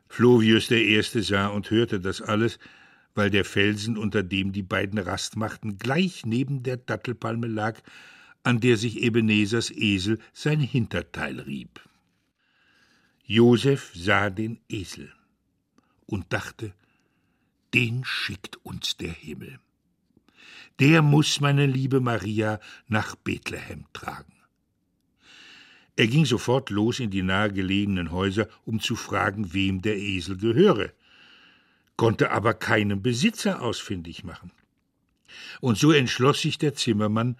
[0.08, 2.58] Flovius der Erste sah und hörte das alles,
[3.14, 7.80] weil der Felsen, unter dem die beiden Rast machten, gleich neben der Dattelpalme lag,
[8.42, 11.80] an der sich Ebenezers Esel sein Hinterteil rieb.
[13.24, 15.12] Josef sah den Esel
[16.06, 16.74] und dachte,
[17.72, 19.58] den schickt uns der Himmel.
[20.80, 24.32] Der muss meine liebe Maria nach Bethlehem tragen.
[25.96, 30.92] Er ging sofort los in die nahegelegenen Häuser, um zu fragen, wem der Esel gehöre,
[31.96, 34.50] konnte aber keinen Besitzer ausfindig machen.
[35.60, 37.36] Und so entschloss sich der Zimmermann,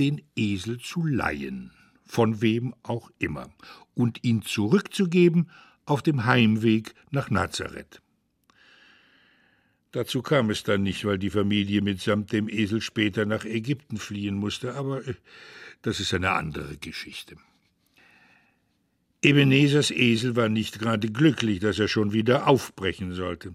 [0.00, 1.72] den Esel zu leihen,
[2.06, 3.50] von wem auch immer,
[3.94, 5.50] und ihn zurückzugeben
[5.84, 8.00] auf dem Heimweg nach Nazareth.
[9.92, 14.36] Dazu kam es dann nicht, weil die Familie mitsamt dem Esel später nach Ägypten fliehen
[14.36, 15.14] musste, aber äh,
[15.82, 17.36] das ist eine andere Geschichte.
[19.22, 23.54] Ebenezers Esel war nicht gerade glücklich, dass er schon wieder aufbrechen sollte.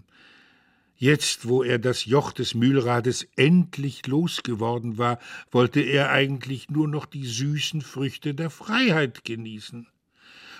[0.96, 5.18] Jetzt, wo er das Joch des Mühlrades endlich losgeworden war,
[5.50, 9.88] wollte er eigentlich nur noch die süßen Früchte der Freiheit genießen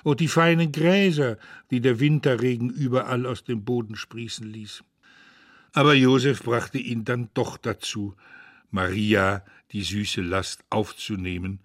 [0.03, 1.39] und die feinen Gräser,
[1.71, 4.85] die der Winterregen überall aus dem Boden sprießen ließ.
[5.73, 8.15] Aber Josef brachte ihn dann doch dazu,
[8.71, 11.61] Maria die süße Last aufzunehmen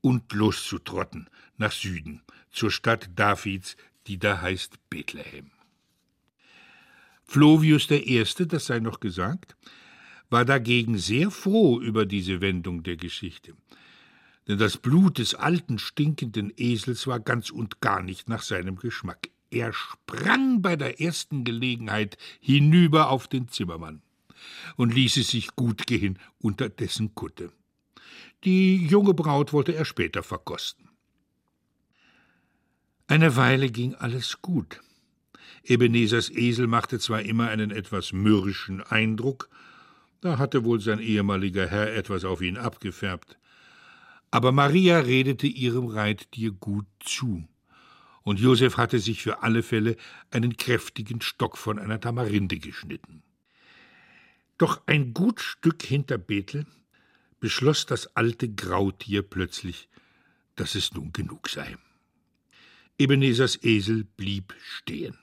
[0.00, 5.53] und loszutrotten nach Süden, zur Stadt Davids, die da heißt Bethlehem.
[7.34, 9.56] Flovius I., das sei noch gesagt,
[10.30, 13.54] war dagegen sehr froh über diese Wendung der Geschichte.
[14.46, 19.30] Denn das Blut des alten, stinkenden Esels war ganz und gar nicht nach seinem Geschmack.
[19.50, 24.00] Er sprang bei der ersten Gelegenheit hinüber auf den Zimmermann
[24.76, 27.50] und ließ es sich gut gehen unter dessen Kutte.
[28.44, 30.88] Die junge Braut wollte er später verkosten.
[33.08, 34.80] Eine Weile ging alles gut.
[35.64, 39.48] Ebenezers Esel machte zwar immer einen etwas mürrischen Eindruck,
[40.20, 43.38] da hatte wohl sein ehemaliger Herr etwas auf ihn abgefärbt,
[44.30, 47.48] aber Maria redete ihrem Reittier gut zu,
[48.22, 49.96] und Josef hatte sich für alle Fälle
[50.30, 53.22] einen kräftigen Stock von einer Tamarinde geschnitten.
[54.58, 56.66] Doch ein gut Stück hinter Bethel
[57.40, 59.88] beschloss das alte Grautier plötzlich,
[60.56, 61.76] dass es nun genug sei.
[62.98, 65.18] Ebenezers Esel blieb stehen.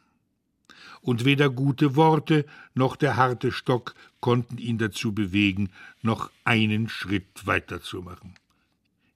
[1.01, 7.45] Und weder gute Worte noch der harte Stock konnten ihn dazu bewegen, noch einen Schritt
[7.45, 8.35] weiterzumachen.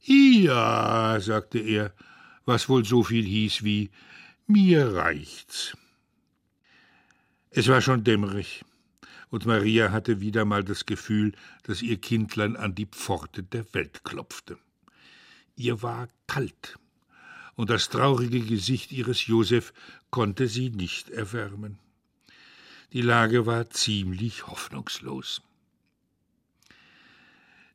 [0.02, 1.94] Ja, sagte er,
[2.46, 3.90] was wohl so viel hieß wie
[4.48, 5.76] mir reicht's.
[7.50, 8.66] Es war schon dämmerig,
[9.30, 14.04] und Maria hatte wieder mal das Gefühl, dass ihr Kindlein an die Pforte der Welt
[14.04, 14.58] klopfte.
[15.56, 16.78] Ihr war kalt,
[17.56, 19.74] und das traurige Gesicht ihres Josef
[20.10, 21.80] konnte sie nicht erwärmen.
[22.94, 25.42] Die Lage war ziemlich hoffnungslos.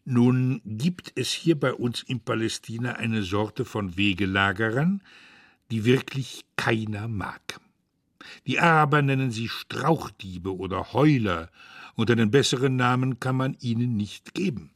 [0.05, 5.03] Nun gibt es hier bei uns in Palästina eine Sorte von Wegelagerern,
[5.71, 7.61] die wirklich keiner mag.
[8.47, 11.51] Die Araber nennen sie Strauchdiebe oder Heuler,
[11.97, 14.71] und einen besseren Namen kann man ihnen nicht geben.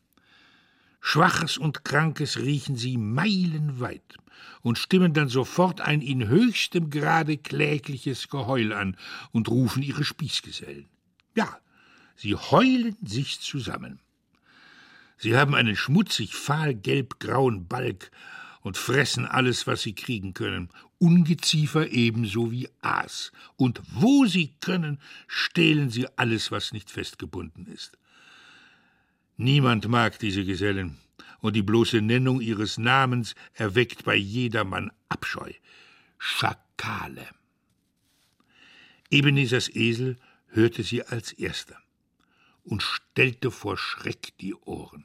[1.07, 4.17] Schwaches und Krankes riechen sie meilenweit
[4.63, 8.97] und stimmen dann sofort ein in höchstem Grade klägliches Geheul an
[9.31, 10.89] und rufen ihre Spießgesellen.
[11.37, 11.61] Ja,
[12.17, 14.01] sie heulen sich zusammen.
[15.19, 18.11] Sie haben einen schmutzig fahlgelb-grauen Balk
[18.63, 24.99] und fressen alles, was sie kriegen können, Ungeziefer ebenso wie Aas, und wo sie können,
[25.27, 27.93] stehlen sie alles, was nicht festgebunden ist.
[29.37, 30.99] Niemand mag diese Gesellen,
[31.41, 35.53] und die bloße Nennung ihres Namens erweckt bei jedermann Abscheu.
[36.19, 37.27] Schakale.
[39.11, 40.17] Ebenezers Esel
[40.49, 41.77] hörte sie als erster
[42.65, 45.05] und stellte vor Schreck die Ohren.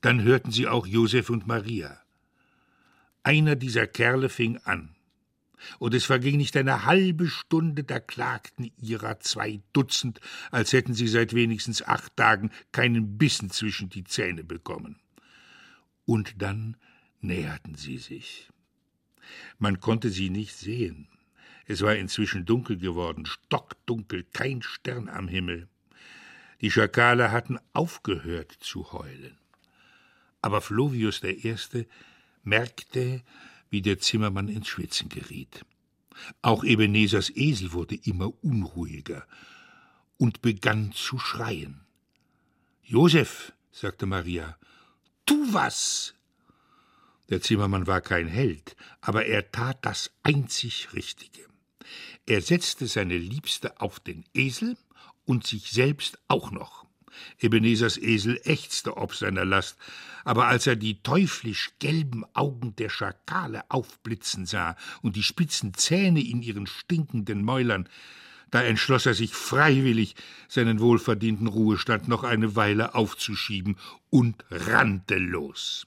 [0.00, 2.00] Dann hörten sie auch Josef und Maria.
[3.22, 4.95] Einer dieser Kerle fing an
[5.78, 11.08] und es verging nicht eine halbe Stunde, da klagten ihrer zwei Dutzend, als hätten sie
[11.08, 15.00] seit wenigstens acht Tagen keinen Bissen zwischen die Zähne bekommen.
[16.04, 16.76] Und dann
[17.20, 18.48] näherten sie sich.
[19.58, 21.08] Man konnte sie nicht sehen.
[21.66, 25.68] Es war inzwischen dunkel geworden, stockdunkel, kein Stern am Himmel.
[26.60, 29.36] Die Schakale hatten aufgehört zu heulen.
[30.40, 31.56] Aber Flovius I.
[32.44, 33.22] merkte,
[33.70, 35.64] wie der Zimmermann ins Schwitzen geriet.
[36.42, 39.26] Auch Ebenezers Esel wurde immer unruhiger
[40.18, 41.82] und begann zu schreien.
[42.82, 44.56] Josef, sagte Maria,
[45.26, 46.14] tu was!
[47.28, 51.44] Der Zimmermann war kein Held, aber er tat das einzig Richtige.
[52.24, 54.76] Er setzte seine Liebste auf den Esel
[55.24, 56.85] und sich selbst auch noch
[57.38, 59.78] Ebenezers Esel ächzte ob seiner Last,
[60.24, 66.20] aber als er die teuflisch gelben Augen der Schakale aufblitzen sah und die spitzen Zähne
[66.20, 67.88] in ihren stinkenden Mäulern,
[68.50, 70.14] da entschloss er sich freiwillig,
[70.48, 73.76] seinen wohlverdienten Ruhestand noch eine Weile aufzuschieben
[74.10, 75.86] und rannte los.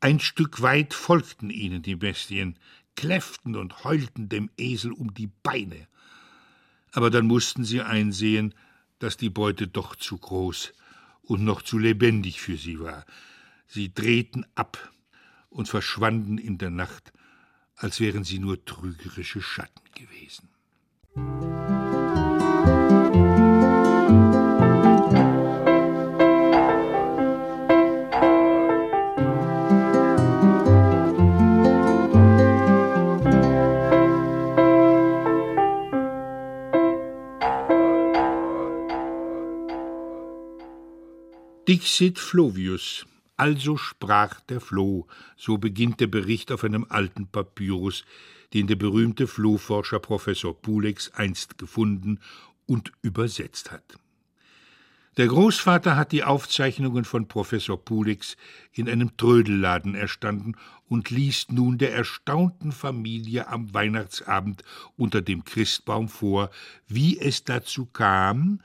[0.00, 2.58] Ein Stück weit folgten ihnen die Bestien,
[2.94, 5.88] kläfften und heulten dem Esel um die Beine.
[6.92, 8.54] Aber dann mussten sie einsehen,
[9.04, 10.72] dass die Beute doch zu groß
[11.20, 13.04] und noch zu lebendig für sie war.
[13.66, 14.94] Sie drehten ab
[15.50, 17.12] und verschwanden in der Nacht,
[17.76, 20.48] als wären sie nur trügerische Schatten gewesen.
[41.84, 43.04] Dixit Flovius,
[43.36, 45.06] also sprach der Floh,
[45.36, 48.06] so beginnt der Bericht auf einem alten Papyrus,
[48.54, 52.20] den der berühmte Flohforscher Professor Pulex einst gefunden
[52.64, 53.98] und übersetzt hat.
[55.18, 58.38] Der Großvater hat die Aufzeichnungen von Professor Pulex
[58.72, 60.56] in einem Trödelladen erstanden
[60.88, 64.64] und liest nun der erstaunten Familie am Weihnachtsabend
[64.96, 66.48] unter dem Christbaum vor,
[66.88, 68.60] wie es dazu kam,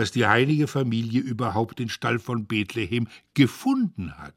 [0.00, 4.34] dass die heilige Familie überhaupt den Stall von Bethlehem gefunden hat.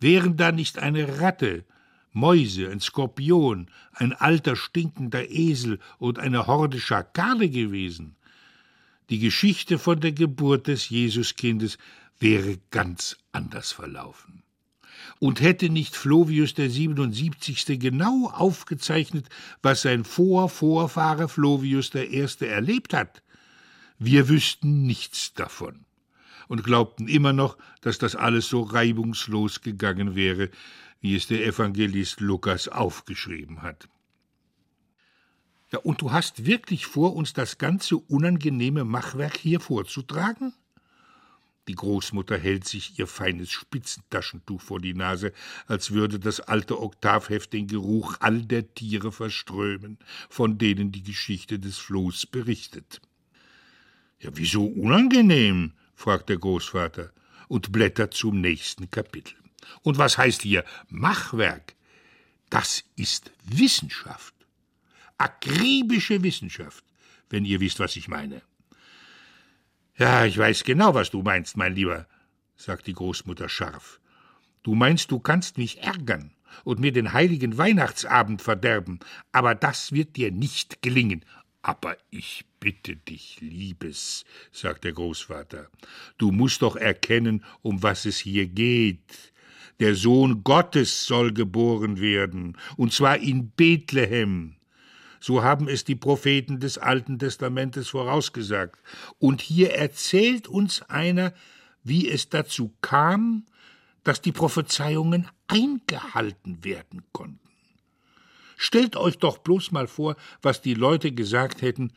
[0.00, 1.66] Wären da nicht eine Ratte,
[2.14, 8.16] Mäuse, ein Skorpion, ein alter stinkender Esel und eine Horde Schakale gewesen,
[9.10, 11.76] die Geschichte von der Geburt des Jesuskindes
[12.18, 14.44] wäre ganz anders verlaufen.
[15.18, 17.78] Und hätte nicht Flovius der 77.
[17.78, 19.28] genau aufgezeichnet,
[19.60, 23.22] was sein Vorvorfahre Flovius der Erste erlebt hat,
[23.98, 25.84] wir wüssten nichts davon
[26.48, 30.50] und glaubten immer noch, dass das alles so reibungslos gegangen wäre,
[31.00, 33.88] wie es der Evangelist Lukas aufgeschrieben hat.
[35.70, 40.54] Ja, und du hast wirklich vor, uns das ganze unangenehme Machwerk hier vorzutragen?
[41.68, 45.34] Die Großmutter hält sich ihr feines Spitzentaschentuch vor die Nase,
[45.66, 49.98] als würde das alte Oktavheft den Geruch all der Tiere verströmen,
[50.30, 53.02] von denen die Geschichte des Flohs berichtet.
[54.20, 55.72] Ja, wieso unangenehm?
[55.94, 57.12] fragt der Großvater
[57.48, 59.34] und blättert zum nächsten Kapitel.
[59.82, 61.74] Und was heißt hier Machwerk?
[62.50, 64.34] Das ist Wissenschaft.
[65.18, 66.84] Akribische Wissenschaft,
[67.30, 68.42] wenn ihr wisst, was ich meine.
[69.96, 72.06] Ja, ich weiß genau, was du meinst, mein Lieber,
[72.56, 74.00] sagt die Großmutter scharf.
[74.62, 76.32] Du meinst, du kannst mich ärgern
[76.64, 79.00] und mir den heiligen Weihnachtsabend verderben,
[79.32, 81.24] aber das wird dir nicht gelingen.
[81.68, 85.68] Aber ich bitte dich, Liebes, sagt der Großvater,
[86.16, 89.34] du musst doch erkennen, um was es hier geht.
[89.78, 94.56] Der Sohn Gottes soll geboren werden, und zwar in Bethlehem.
[95.20, 98.80] So haben es die Propheten des Alten Testamentes vorausgesagt.
[99.18, 101.34] Und hier erzählt uns einer,
[101.84, 103.44] wie es dazu kam,
[104.04, 107.47] dass die Prophezeiungen eingehalten werden konnten.
[108.60, 111.92] Stellt euch doch bloß mal vor, was die Leute gesagt hätten,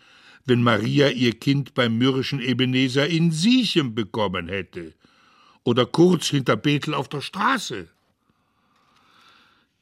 [0.45, 4.93] wenn Maria ihr Kind beim mürrischen Ebenezer in Siechem bekommen hätte
[5.64, 7.89] oder kurz hinter Bethel auf der Straße.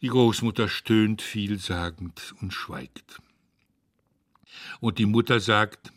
[0.01, 3.21] Die Großmutter stöhnt vielsagend und schweigt.
[4.79, 5.91] Und die Mutter sagt,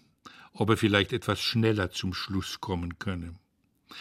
[0.53, 3.37] ob er vielleicht etwas schneller zum Schluss kommen könne.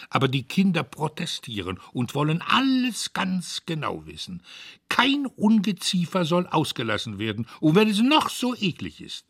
[0.10, 4.44] Aber die Kinder protestieren und wollen alles ganz genau wissen.
[4.89, 9.26] Kein Ungeziefer soll ausgelassen werden, und wenn es noch so eklig ist.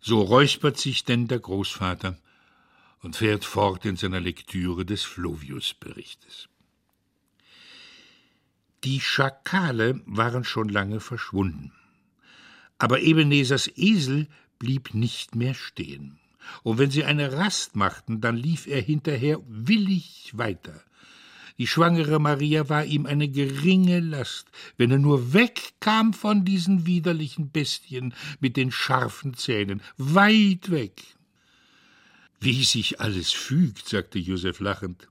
[0.00, 2.16] So räuspert sich denn der Großvater
[3.02, 6.48] und fährt fort in seiner Lektüre des Flovius-Berichtes.
[8.84, 11.72] Die Schakale waren schon lange verschwunden.
[12.78, 14.26] Aber Ebenezers Esel
[14.58, 16.19] blieb nicht mehr stehen
[16.62, 20.82] und wenn sie eine Rast machten, dann lief er hinterher willig weiter.
[21.58, 24.46] Die schwangere Maria war ihm eine geringe Last,
[24.78, 31.02] wenn er nur wegkam von diesen widerlichen Bestien mit den scharfen Zähnen, weit weg.
[32.40, 35.08] Wie sich alles fügt, sagte Josef lachend.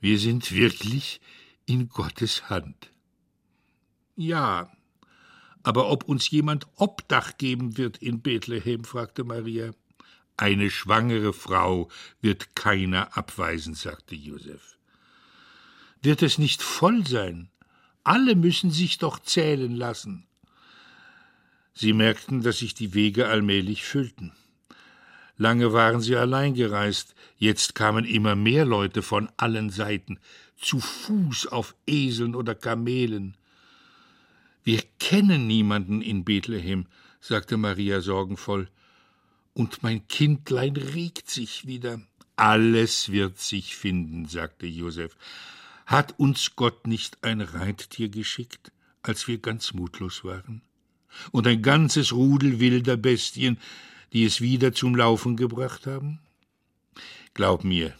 [0.00, 1.20] Wir sind wirklich
[1.64, 2.90] in Gottes Hand.
[4.16, 4.72] Ja,
[5.62, 9.70] aber ob uns jemand Obdach geben wird in Bethlehem, fragte Maria.
[10.40, 11.90] Eine schwangere Frau
[12.22, 14.78] wird keiner abweisen, sagte Josef.
[16.00, 17.50] Wird es nicht voll sein?
[18.04, 20.26] Alle müssen sich doch zählen lassen.
[21.74, 24.32] Sie merkten, dass sich die Wege allmählich füllten.
[25.36, 30.18] Lange waren sie allein gereist, jetzt kamen immer mehr Leute von allen Seiten,
[30.56, 33.36] zu Fuß auf Eseln oder Kamelen.
[34.64, 36.86] Wir kennen niemanden in Bethlehem,
[37.20, 38.70] sagte Maria sorgenvoll.
[39.52, 42.00] Und mein Kindlein regt sich wieder.
[42.36, 45.16] Alles wird sich finden, sagte Josef.
[45.86, 48.72] Hat uns Gott nicht ein Reittier geschickt,
[49.02, 50.62] als wir ganz mutlos waren?
[51.32, 53.58] Und ein ganzes Rudel wilder Bestien,
[54.12, 56.20] die es wieder zum Laufen gebracht haben?
[57.34, 57.94] Glaub mir,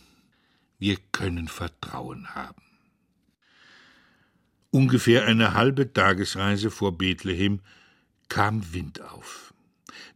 [0.79, 2.63] wir können Vertrauen haben.
[4.71, 7.61] Ungefähr eine halbe Tagesreise vor Bethlehem
[8.29, 9.50] kam Wind auf.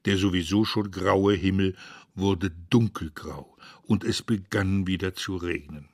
[0.04, 1.76] Der sowieso schon graue Himmel
[2.14, 5.88] wurde dunkelgrau und es begann wieder zu regnen.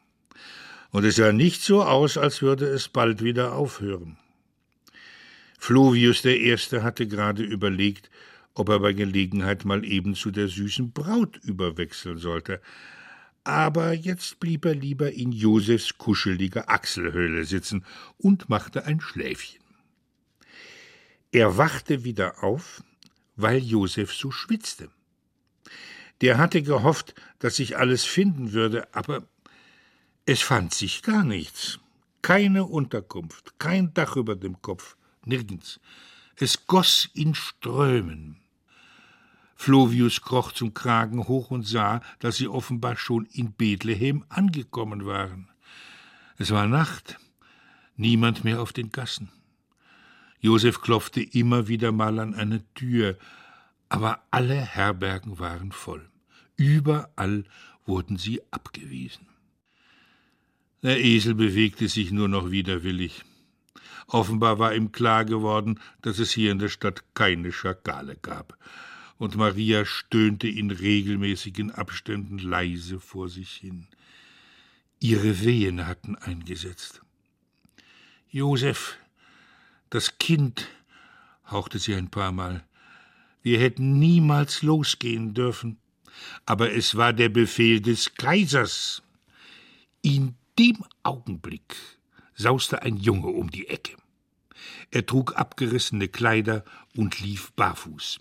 [0.91, 4.19] Und es sah nicht so aus, als würde es bald wieder aufhören.
[5.59, 8.11] Flovius der Erste hatte gerade überlegt,
[8.55, 12.61] ob er bei Gelegenheit mal eben zu der süßen Braut überwechseln sollte.
[13.45, 17.85] Aber jetzt blieb er lieber in Josefs kuscheliger Achselhöhle sitzen
[18.19, 19.63] und machte ein Schläfchen.
[21.33, 22.83] Er wachte wieder auf,
[23.43, 24.91] weil Josef so schwitzte.
[26.21, 29.23] Der hatte gehofft, dass sich alles finden würde, aber
[30.27, 31.79] es fand sich gar nichts.
[32.23, 35.81] Keine Unterkunft, kein Dach über dem Kopf, nirgends.
[36.37, 38.37] Es goss in Strömen.
[39.57, 45.51] Flovius kroch zum Kragen hoch und sah, dass sie offenbar schon in Bethlehem angekommen waren.
[46.39, 47.19] Es war Nacht,
[47.97, 49.31] niemand mehr auf den Gassen.
[50.41, 53.19] Josef klopfte immer wieder mal an eine Tür,
[53.89, 56.09] aber alle Herbergen waren voll.
[56.57, 57.45] Überall
[57.85, 59.27] wurden sie abgewiesen.
[60.83, 63.25] Der Esel bewegte sich nur noch widerwillig.
[64.07, 68.59] Offenbar war ihm klar geworden, dass es hier in der Stadt keine Schakale gab
[69.21, 73.87] und Maria stöhnte in regelmäßigen Abständen leise vor sich hin.
[74.99, 77.03] Ihre Wehen hatten eingesetzt.
[78.31, 78.97] Josef,
[79.91, 80.69] das Kind,
[81.51, 82.65] hauchte sie ein paar Mal.
[83.43, 85.79] Wir hätten niemals losgehen dürfen.
[86.47, 89.03] Aber es war der Befehl des Kaisers.
[90.03, 91.77] In dem Augenblick
[92.35, 93.97] sauste ein Junge um die Ecke.
[94.91, 96.65] Er trug abgerissene Kleider
[96.97, 98.21] und lief barfuß.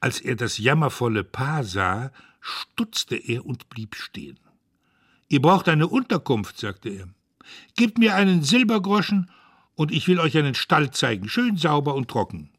[0.00, 4.38] Als er das jammervolle Paar sah, stutzte er und blieb stehen.
[5.28, 7.08] Ihr braucht eine Unterkunft, sagte er.
[7.74, 9.30] Gebt mir einen Silbergroschen,
[9.78, 12.50] und ich will euch einen Stall zeigen, schön sauber und trocken.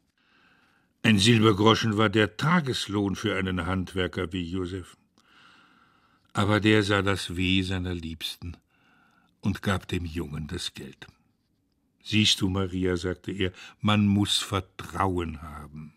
[1.02, 4.96] Ein Silbergroschen war der Tageslohn für einen Handwerker wie Josef.
[6.32, 8.56] Aber der sah das Weh seiner Liebsten
[9.42, 11.08] und gab dem Jungen das Geld.
[12.02, 13.52] Siehst du, Maria, sagte er,
[13.82, 15.92] man muss Vertrauen haben.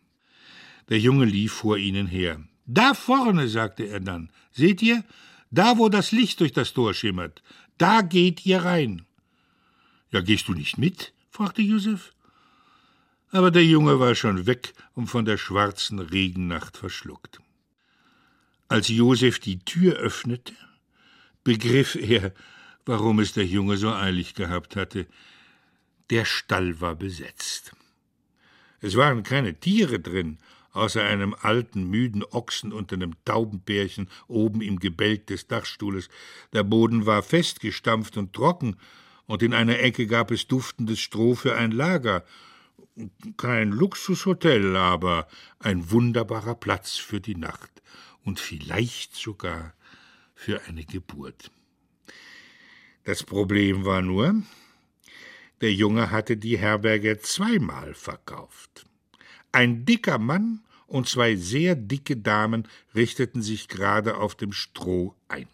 [0.90, 2.44] Der Junge lief vor ihnen her.
[2.66, 4.30] Da vorne, sagte er dann.
[4.52, 5.06] Seht ihr?
[5.52, 7.42] Da, wo das Licht durch das Tor schimmert.
[7.78, 9.06] Da geht ihr rein.
[10.14, 11.12] Ja, gehst du nicht mit?
[11.32, 12.14] fragte Josef.
[13.32, 17.40] Aber der Junge war schon weg und von der schwarzen Regennacht verschluckt.
[18.68, 20.54] Als Josef die Tür öffnete,
[21.44, 22.32] begriff er,
[22.86, 25.08] warum es der Junge so eilig gehabt hatte.
[26.12, 27.76] Der Stall war besetzt.
[28.82, 30.38] Es waren keine Tiere drin,
[30.74, 36.10] außer einem alten, müden Ochsen und einem Taubenpärchen oben im Gebälk des Dachstuhles.
[36.52, 38.78] Der Boden war festgestampft und trocken,
[39.26, 42.24] und in einer Ecke gab es duftendes Stroh für ein Lager.
[43.38, 45.28] Kein Luxushotel, aber
[45.60, 47.72] ein wunderbarer Platz für die Nacht
[48.24, 49.74] und vielleicht sogar
[50.36, 51.52] für eine Geburt.
[53.04, 54.36] Das Problem war nur,
[55.62, 58.86] der Junge hatte die Herberge zweimal verkauft.
[59.52, 65.48] Ein dicker Mann und zwei sehr dicke Damen richteten sich gerade auf dem Stroh ein.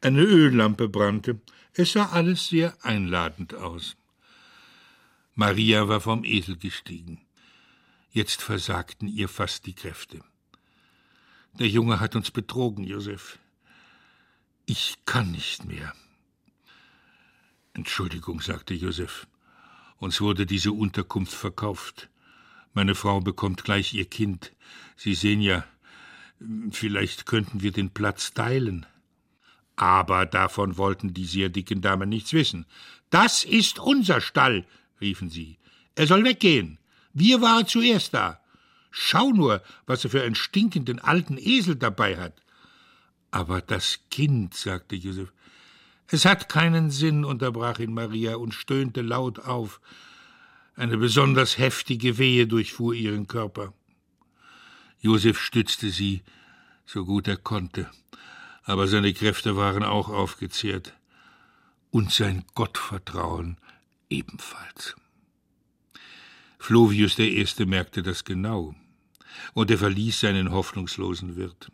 [0.00, 1.40] Eine Öllampe brannte,
[1.78, 3.96] es sah alles sehr einladend aus.
[5.34, 7.20] Maria war vom Esel gestiegen.
[8.10, 10.20] Jetzt versagten ihr fast die Kräfte.
[11.52, 13.38] Der Junge hat uns betrogen, Josef.
[14.66, 15.94] Ich kann nicht mehr.
[17.74, 19.28] Entschuldigung, sagte Josef.
[19.98, 22.08] Uns wurde diese Unterkunft verkauft.
[22.74, 24.52] Meine Frau bekommt gleich ihr Kind.
[24.96, 25.64] Sie sehen ja,
[26.72, 28.84] vielleicht könnten wir den Platz teilen.
[29.78, 32.66] Aber davon wollten die sehr dicken Damen nichts wissen.
[33.10, 34.66] Das ist unser Stall,
[35.00, 35.56] riefen sie.
[35.94, 36.78] Er soll weggehen.
[37.12, 38.40] Wir waren zuerst da.
[38.90, 42.42] Schau nur, was er für einen stinkenden alten Esel dabei hat.
[43.30, 45.32] Aber das Kind, sagte Josef.
[46.08, 49.80] Es hat keinen Sinn, unterbrach ihn Maria und stöhnte laut auf.
[50.74, 53.72] Eine besonders heftige Wehe durchfuhr ihren Körper.
[54.98, 56.22] Josef stützte sie,
[56.84, 57.88] so gut er konnte,
[58.68, 60.92] aber seine Kräfte waren auch aufgezehrt
[61.90, 63.56] und sein Gottvertrauen
[64.10, 64.94] ebenfalls.
[66.58, 68.74] Flovius der Erste merkte das genau,
[69.54, 71.72] und er verließ seinen hoffnungslosen Wirt.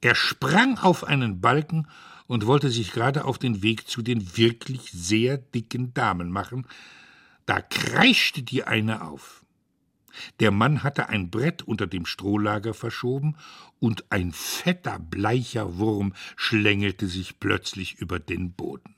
[0.00, 1.86] Er sprang auf einen Balken
[2.26, 6.66] und wollte sich gerade auf den Weg zu den wirklich sehr dicken Damen machen,
[7.44, 9.37] da kreischte die eine auf.
[10.40, 13.36] Der Mann hatte ein Brett unter dem Strohlager verschoben,
[13.80, 18.94] und ein fetter, bleicher Wurm schlängelte sich plötzlich über den Boden.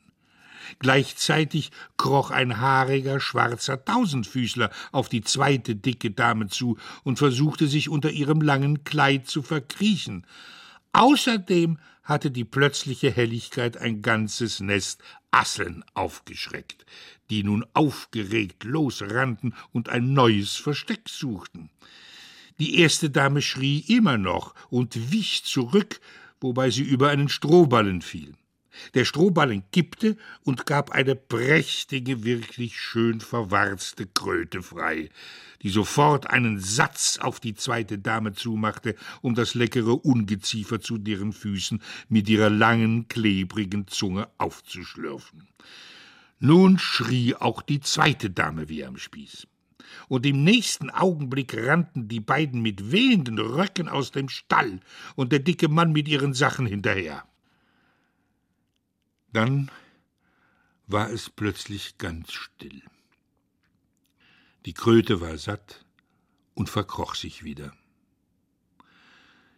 [0.78, 7.88] Gleichzeitig kroch ein haariger, schwarzer Tausendfüßler auf die zweite dicke Dame zu und versuchte sich
[7.88, 10.26] unter ihrem langen Kleid zu verkriechen.
[10.92, 16.84] Außerdem hatte die plötzliche Helligkeit ein ganzes Nest Asseln aufgeschreckt,
[17.30, 21.70] die nun aufgeregt losrannten und ein neues Versteck suchten.
[22.58, 26.00] Die erste Dame schrie immer noch und wich zurück,
[26.40, 28.34] wobei sie über einen Strohballen fiel.
[28.94, 35.10] Der Strohballen kippte und gab eine prächtige, wirklich schön verwarzte Kröte frei,
[35.62, 41.32] die sofort einen Satz auf die zweite Dame zumachte, um das leckere Ungeziefer zu deren
[41.32, 45.48] Füßen mit ihrer langen, klebrigen Zunge aufzuschlürfen.
[46.40, 49.46] Nun schrie auch die zweite Dame wie am Spieß.
[50.08, 54.80] Und im nächsten Augenblick rannten die beiden mit wehenden Röcken aus dem Stall
[55.16, 57.26] und der dicke Mann mit ihren Sachen hinterher.
[59.32, 59.70] Dann
[60.86, 62.82] war es plötzlich ganz still.
[64.64, 65.84] Die Kröte war satt
[66.54, 67.72] und verkroch sich wieder.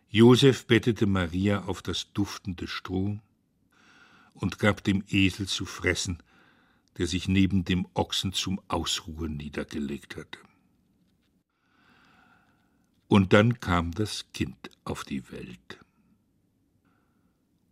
[0.08, 3.18] Josef bettete Maria auf das duftende Stroh
[4.34, 6.22] und gab dem Esel zu fressen,
[6.98, 10.38] der sich neben dem Ochsen zum Ausruhen niedergelegt hatte.
[13.08, 15.78] Und dann kam das Kind auf die Welt.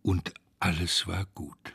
[0.03, 1.73] Und alles war gut.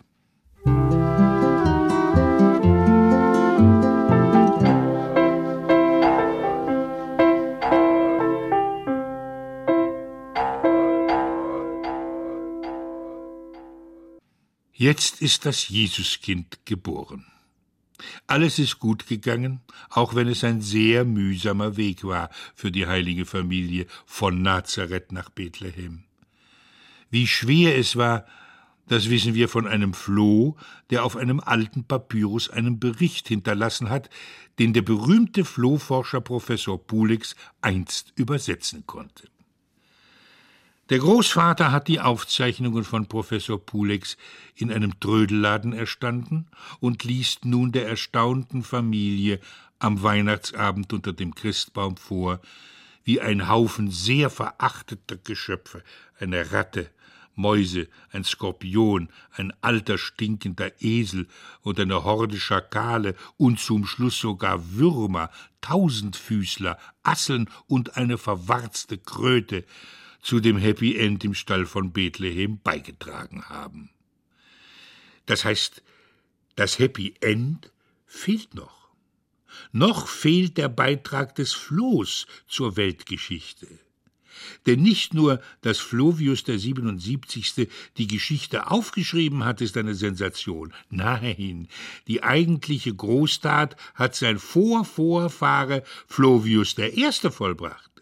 [14.79, 17.25] Jetzt ist das Jesuskind geboren.
[18.27, 23.25] Alles ist gut gegangen, auch wenn es ein sehr mühsamer Weg war für die heilige
[23.25, 26.05] Familie von Nazareth nach Bethlehem.
[27.11, 28.27] Wie schwer es war,
[28.89, 30.57] das wissen wir von einem Floh,
[30.91, 34.11] der auf einem alten Papyrus einen Bericht hinterlassen hat,
[34.59, 39.29] den der berühmte Flohforscher Professor Pulix einst übersetzen konnte.
[40.89, 44.17] Der Großvater hat die Aufzeichnungen von Professor Pulex
[44.55, 46.47] in einem Trödelladen erstanden
[46.79, 49.41] und liest nun der erstaunten Familie
[49.81, 52.41] am Weihnachtsabend unter dem Christbaum vor,
[53.03, 55.83] wie ein Haufen sehr verachteter Geschöpfe,
[56.21, 56.89] eine Ratte,
[57.35, 61.27] Mäuse, ein Skorpion, ein alter stinkender Esel
[61.63, 65.31] und eine Horde Schakale und zum Schluss sogar Würmer,
[65.63, 69.65] Tausendfüßler, Asseln und eine verwarzte Kröte
[70.27, 73.91] zu dem Happy End im Stall von Bethlehem beigetragen haben.
[75.25, 75.85] Das heißt,
[76.57, 77.71] das Happy End
[78.07, 78.89] fehlt noch.
[79.71, 83.69] Noch fehlt der Beitrag des Flohs zur Weltgeschichte.
[84.67, 87.69] Denn nicht nur, dass Flovius der 77.
[87.97, 90.75] die Geschichte aufgeschrieben hat, ist eine Sensation.
[90.91, 91.69] Nein,
[92.09, 97.96] die eigentliche Großtat hat sein Vorvorfahre Flovius der Erste vollbracht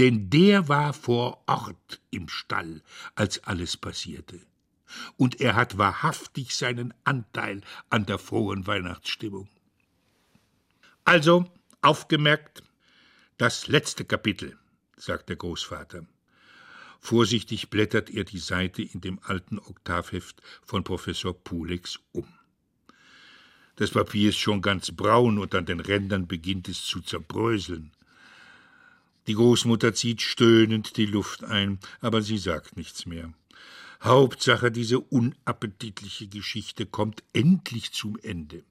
[0.00, 2.80] denn der war vor Ort im Stall,
[3.16, 4.40] als alles passierte.
[5.18, 9.50] Und er hat wahrhaftig seinen Anteil an der frohen Weihnachtsstimmung.
[11.04, 11.44] Also,
[11.82, 12.62] aufgemerkt,
[13.36, 14.58] das letzte Kapitel,
[14.96, 16.06] sagt der Großvater.
[16.98, 22.26] Vorsichtig blättert er die Seite in dem alten Oktavheft von Professor Pulex um.
[23.76, 27.92] Das Papier ist schon ganz braun und an den Rändern beginnt es zu zerbröseln.
[29.30, 33.32] Die Großmutter zieht stöhnend die Luft ein, aber sie sagt nichts mehr.
[34.02, 38.64] Hauptsache, diese unappetitliche Geschichte kommt endlich zum Ende.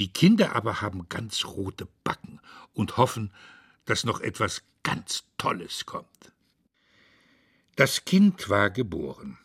[0.00, 2.40] Die Kinder aber haben ganz rote Backen
[2.72, 3.32] und hoffen,
[3.84, 6.32] dass noch etwas ganz Tolles kommt.
[7.76, 9.38] Das Kind war geboren.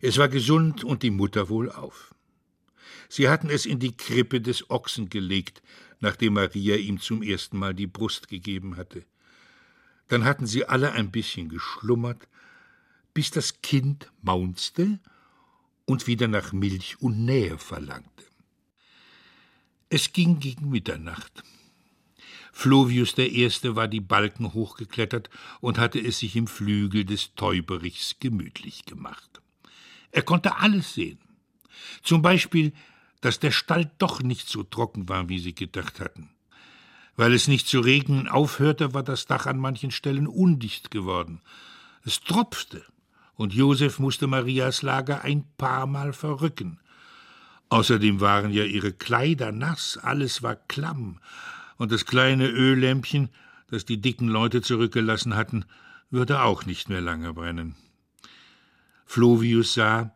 [0.00, 2.12] Es war gesund und die Mutter wohlauf.
[3.08, 5.62] Sie hatten es in die Krippe des Ochsen gelegt,
[6.02, 9.06] nachdem Maria ihm zum ersten Mal die Brust gegeben hatte.
[10.08, 12.28] Dann hatten sie alle ein bisschen geschlummert,
[13.14, 14.98] bis das Kind maunzte
[15.86, 18.24] und wieder nach Milch und Nähe verlangte.
[19.88, 21.44] Es ging gegen Mitternacht.
[22.52, 25.30] Flovius der Erste war die Balken hochgeklettert
[25.60, 29.40] und hatte es sich im Flügel des Täuberichs gemütlich gemacht.
[30.10, 31.18] Er konnte alles sehen.
[32.02, 32.72] Zum Beispiel,
[33.22, 36.28] dass der Stall doch nicht so trocken war, wie sie gedacht hatten.
[37.16, 41.40] Weil es nicht zu regnen aufhörte, war das Dach an manchen Stellen undicht geworden.
[42.04, 42.84] Es tropfte,
[43.36, 46.80] und Josef musste Marias Lager ein paar Mal verrücken.
[47.68, 51.18] Außerdem waren ja ihre Kleider nass, alles war klamm,
[51.78, 53.30] und das kleine Öllämpchen,
[53.68, 55.64] das die dicken Leute zurückgelassen hatten,
[56.10, 57.76] würde auch nicht mehr lange brennen.
[59.06, 60.14] Flovius sah,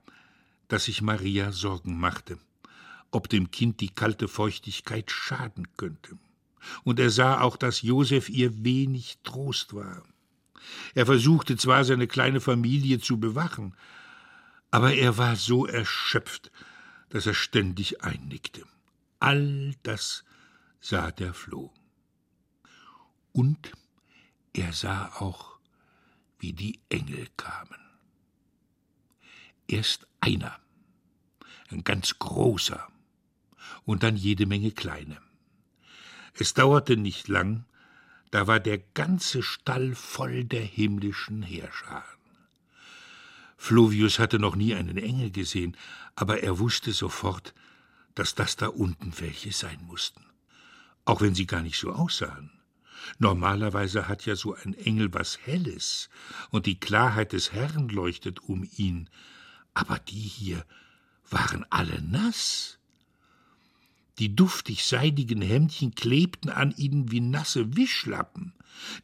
[0.68, 2.38] dass sich Maria Sorgen machte,
[3.16, 6.18] ob dem Kind die kalte Feuchtigkeit schaden könnte.
[6.84, 10.02] Und er sah auch, dass Josef ihr wenig Trost war.
[10.94, 13.74] Er versuchte zwar, seine kleine Familie zu bewachen,
[14.70, 16.52] aber er war so erschöpft,
[17.08, 18.64] dass er ständig einnickte.
[19.18, 20.22] All das
[20.80, 21.72] sah der Floh.
[23.32, 23.72] Und
[24.52, 25.58] er sah auch,
[26.38, 27.80] wie die Engel kamen.
[29.68, 30.58] Erst einer,
[31.70, 32.86] ein ganz großer,
[33.86, 35.16] und dann jede Menge kleine.
[36.34, 37.64] Es dauerte nicht lang,
[38.30, 42.04] da war der ganze Stall voll der himmlischen Heerscharen.
[43.56, 45.76] Fluvius hatte noch nie einen Engel gesehen,
[46.14, 47.54] aber er wusste sofort,
[48.14, 50.24] dass das da unten welche sein mussten.
[51.04, 52.50] Auch wenn sie gar nicht so aussahen.
[53.18, 56.10] Normalerweise hat ja so ein Engel was Helles,
[56.50, 59.08] und die Klarheit des Herrn leuchtet um ihn.
[59.74, 60.64] Aber die hier
[61.30, 62.75] waren alle nass.
[64.18, 68.52] Die duftig seidigen Hemdchen klebten an ihnen wie nasse Wischlappen.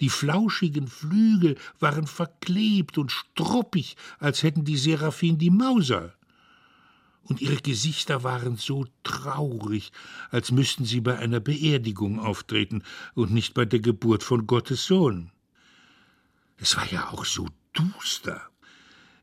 [0.01, 6.15] Die flauschigen Flügel waren verklebt und struppig, als hätten die Seraphim die Mauser.
[7.25, 9.93] Und ihre Gesichter waren so traurig,
[10.31, 12.83] als müssten sie bei einer Beerdigung auftreten
[13.15, 15.31] und nicht bei der Geburt von Gottes Sohn.
[16.57, 18.43] Es war ja auch so duster.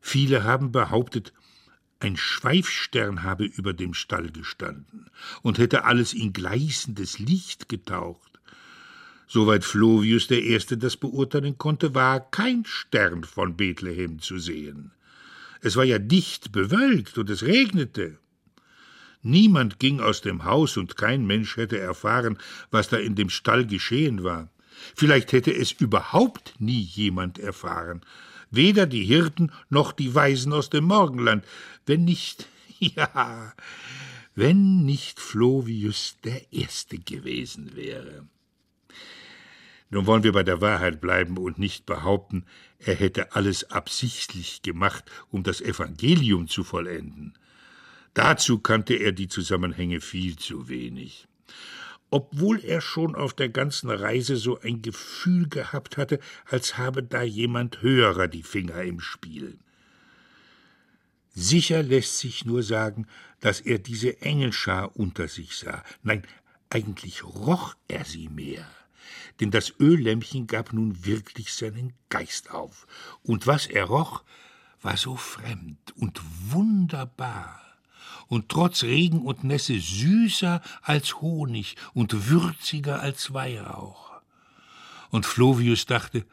[0.02, 1.34] Viele haben behauptet,
[2.00, 5.10] ein Schweifstern habe über dem Stall gestanden
[5.42, 8.40] und hätte alles in gleißendes Licht getaucht.
[9.28, 14.92] Soweit Flovius der Erste das beurteilen konnte, war kein Stern von Bethlehem zu sehen.
[15.62, 18.18] Es war ja dicht bewölkt und es regnete.
[19.22, 22.38] Niemand ging aus dem Haus und kein Mensch hätte erfahren,
[22.72, 24.50] was da in dem Stall geschehen war.
[24.96, 28.02] Vielleicht hätte es überhaupt nie jemand erfahren,
[28.52, 31.46] weder die Hirten noch die Weisen aus dem Morgenland,
[31.86, 32.48] wenn nicht,
[32.80, 33.54] ja,
[34.36, 38.28] wenn nicht Flovius der Erste gewesen wäre.
[39.92, 42.46] Nun wollen wir bei der Wahrheit bleiben und nicht behaupten,
[42.78, 47.38] er hätte alles absichtlich gemacht, um das Evangelium zu vollenden.
[48.14, 51.28] Dazu kannte er die Zusammenhänge viel zu wenig
[52.10, 57.22] obwohl er schon auf der ganzen Reise so ein Gefühl gehabt hatte, als habe da
[57.22, 59.60] jemand höherer die Finger im Spiel.
[61.36, 63.08] Sicher lässt sich nur sagen,
[63.40, 65.84] dass er diese Engelschar unter sich sah.
[66.04, 66.24] Nein,
[66.70, 68.68] eigentlich roch er sie mehr.
[69.40, 72.88] Denn das Öllämpchen gab nun wirklich seinen Geist auf.
[73.24, 74.24] Und was er roch,
[74.82, 76.20] war so fremd und
[76.52, 77.69] wunderbar
[78.30, 84.12] und trotz Regen und Nässe süßer als Honig und würziger als Weihrauch.
[85.10, 86.26] Und Flovius dachte,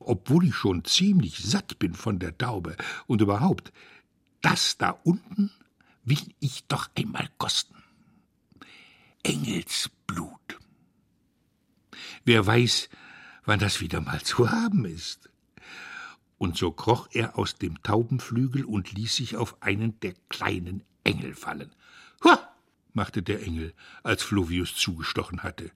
[0.00, 2.76] obwohl ich schon ziemlich satt bin von der Taube
[3.06, 3.72] und überhaupt,
[4.42, 5.50] das da unten
[6.04, 7.76] will ich doch einmal kosten.
[9.22, 10.58] Engelsblut.
[12.24, 12.88] Wer weiß,
[13.44, 15.30] wann das wieder mal zu haben ist.
[16.36, 21.34] Und so kroch er aus dem Taubenflügel und ließ sich auf einen der kleinen Engel
[21.34, 21.72] fallen.
[22.24, 22.48] Hua!
[22.92, 25.70] machte der Engel, als Flovius zugestochen hatte.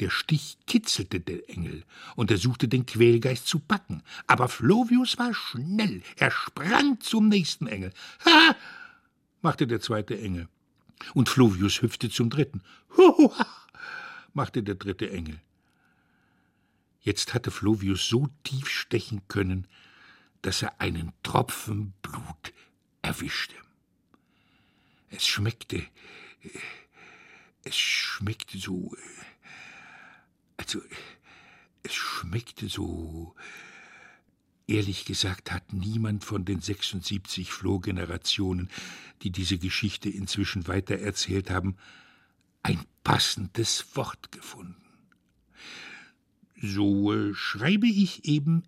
[0.00, 1.84] Der Stich kitzelte den Engel,
[2.16, 4.02] und er suchte den Quälgeist zu packen.
[4.26, 6.02] Aber Flovius war schnell.
[6.16, 7.92] Er sprang zum nächsten Engel.
[8.24, 8.56] Ha!
[9.40, 10.48] machte der zweite Engel.
[11.14, 12.62] Und Flovius hüpfte zum dritten.
[12.96, 13.46] Huha!
[14.32, 15.40] machte der dritte Engel.
[17.00, 19.66] Jetzt hatte Flovius so tief stechen können,
[20.42, 22.52] dass er einen Tropfen Blut
[23.02, 23.54] erwischte.
[25.10, 25.82] Es schmeckte.
[27.64, 28.94] Es schmeckte so.
[30.56, 30.80] Also,
[31.82, 33.34] es schmeckte so.
[34.66, 38.70] Ehrlich gesagt hat niemand von den 76 Flohgenerationen,
[39.22, 41.76] die diese Geschichte inzwischen weitererzählt haben,
[42.62, 44.82] ein passendes Wort gefunden.
[46.56, 48.64] So schreibe ich eben,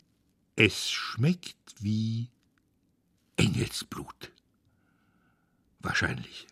[0.55, 2.28] es schmeckt wie
[3.37, 4.32] Engelsblut.
[5.81, 6.47] Wahrscheinlich.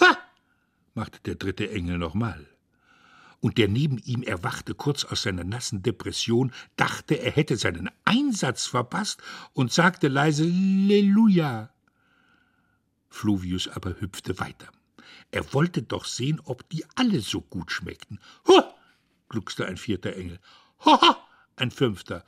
[0.00, 0.16] Ha!
[0.94, 2.46] machte der dritte Engel nochmal.
[3.40, 8.66] und der neben ihm erwachte kurz aus seiner nassen Depression, dachte, er hätte seinen Einsatz
[8.66, 9.22] verpasst
[9.54, 11.70] und sagte leise Halleluja.
[13.08, 14.68] Fluvius aber hüpfte weiter.
[15.30, 18.20] Er wollte doch sehen, ob die alle so gut schmeckten.
[18.46, 18.62] Huh!
[19.28, 20.38] gluckste ein vierter Engel.
[20.84, 21.16] Haha!
[21.56, 22.24] ein fünfter.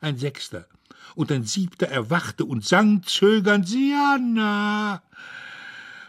[0.00, 0.66] Ein sechster.
[1.14, 5.02] Und ein siebter erwachte und sang zögernd Sianna.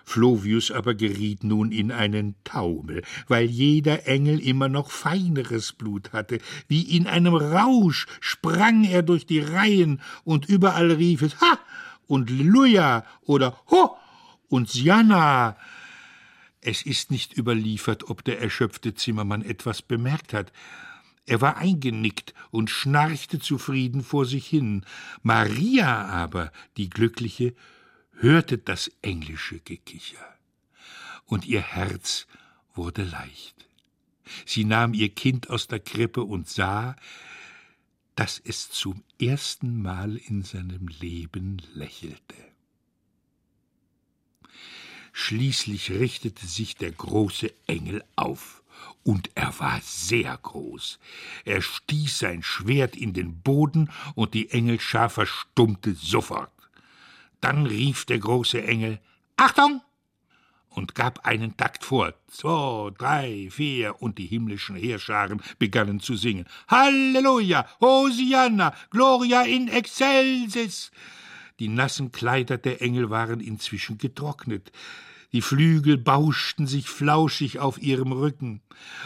[0.07, 6.39] Flovius aber geriet nun in einen Taumel, weil jeder Engel immer noch feineres Blut hatte.
[6.69, 11.59] Wie in einem Rausch sprang er durch die Reihen und überall rief es Ha
[12.07, 13.97] und Luja oder Ho
[14.47, 15.57] und Sianna.
[16.61, 20.53] Es ist nicht überliefert, ob der erschöpfte Zimmermann etwas bemerkt hat.
[21.27, 24.85] Er war eingenickt und schnarchte zufrieden vor sich hin.
[25.23, 27.53] Maria aber, die Glückliche,
[28.13, 30.25] hörte das englische Gekicher,
[31.25, 32.27] und ihr Herz
[32.73, 33.67] wurde leicht.
[34.45, 36.95] Sie nahm ihr Kind aus der Krippe und sah,
[38.15, 42.35] dass es zum ersten Mal in seinem Leben lächelte.
[45.11, 48.56] Schließlich richtete sich der große Engel auf,
[49.07, 50.99] und er war sehr groß.
[51.45, 56.51] Er stieß sein Schwert in den Boden, und die Engelschar verstummte sofort.
[57.39, 58.99] Dann rief der große Engel
[59.37, 59.81] Achtung!
[60.71, 62.15] und gab einen Takt vor.
[62.27, 66.45] Zwei, drei, vier, und die himmlischen Heerscharen begannen zu singen.
[66.67, 70.91] Halleluja, Hosianna, Gloria in excelsis.
[71.59, 74.73] Die nassen Kleider der Engel waren inzwischen getrocknet.
[75.33, 78.61] Die Flügel bauschten sich flauschig auf ihrem Rücken,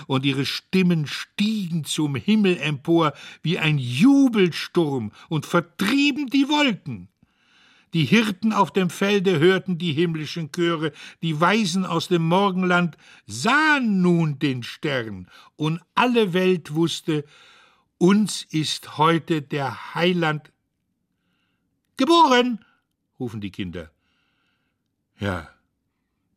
[0.07, 7.07] und ihre Stimmen stiegen zum Himmel empor wie ein Jubelsturm und vertrieben die Wolken.
[7.93, 14.01] Die Hirten auf dem Felde hörten die himmlischen Chöre, die Weisen aus dem Morgenland sahen
[14.01, 17.25] nun den Stern, und alle Welt wusste,
[17.97, 20.51] uns ist heute der Heiland
[21.97, 22.63] geboren,
[23.19, 23.91] rufen die Kinder.
[25.19, 25.49] Ja,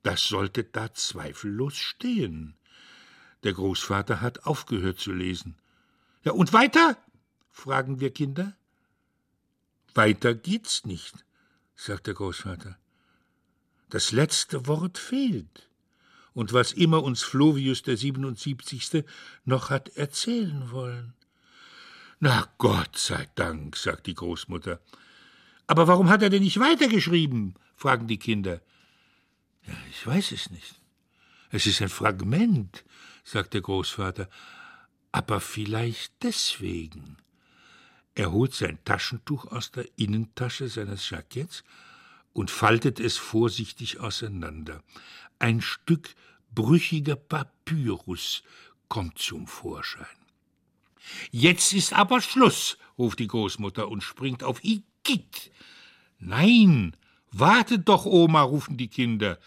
[0.05, 2.55] das sollte da zweifellos stehen.
[3.43, 5.57] Der Großvater hat aufgehört zu lesen.
[6.23, 6.97] Ja, und weiter?
[7.51, 8.57] fragen wir Kinder.
[9.95, 11.25] Weiter geht's nicht
[11.77, 12.77] sagt der Großvater.
[13.91, 15.69] Das letzte Wort fehlt.
[16.33, 19.05] Und was immer uns Flovius der 77.
[19.45, 21.15] noch hat erzählen wollen.
[22.19, 24.81] Na Gott sei Dank, sagt die Großmutter.
[25.67, 27.55] Aber warum hat er denn nicht weitergeschrieben?
[27.77, 28.61] fragen die Kinder.
[29.67, 30.75] Ja, ich weiß es nicht.
[31.51, 32.85] Es ist ein Fragment,
[33.23, 34.29] sagt der Großvater.
[35.12, 37.17] Aber vielleicht deswegen.
[38.15, 41.65] Er holt sein Taschentuch aus der Innentasche seines Jacketts
[42.33, 44.83] und faltet es vorsichtig auseinander.
[45.39, 46.15] Ein Stück
[46.53, 48.43] brüchiger Papyrus
[48.89, 50.07] kommt zum Vorschein.
[51.31, 55.51] Jetzt ist aber Schluss, ruft die Großmutter und springt auf Igitt.
[56.19, 56.97] Nein,
[57.39, 59.39] wartet doch, Oma, rufen die Kinder.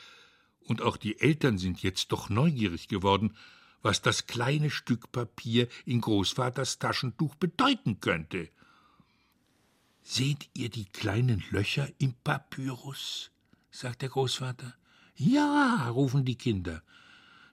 [0.65, 3.35] Und auch die Eltern sind jetzt doch neugierig geworden,
[3.81, 8.49] was das kleine Stück Papier in Großvaters Taschentuch bedeuten könnte.
[10.01, 13.31] Seht ihr die kleinen Löcher im Papyrus?
[13.71, 14.73] sagt der Großvater.
[15.15, 16.83] Ja, rufen die Kinder.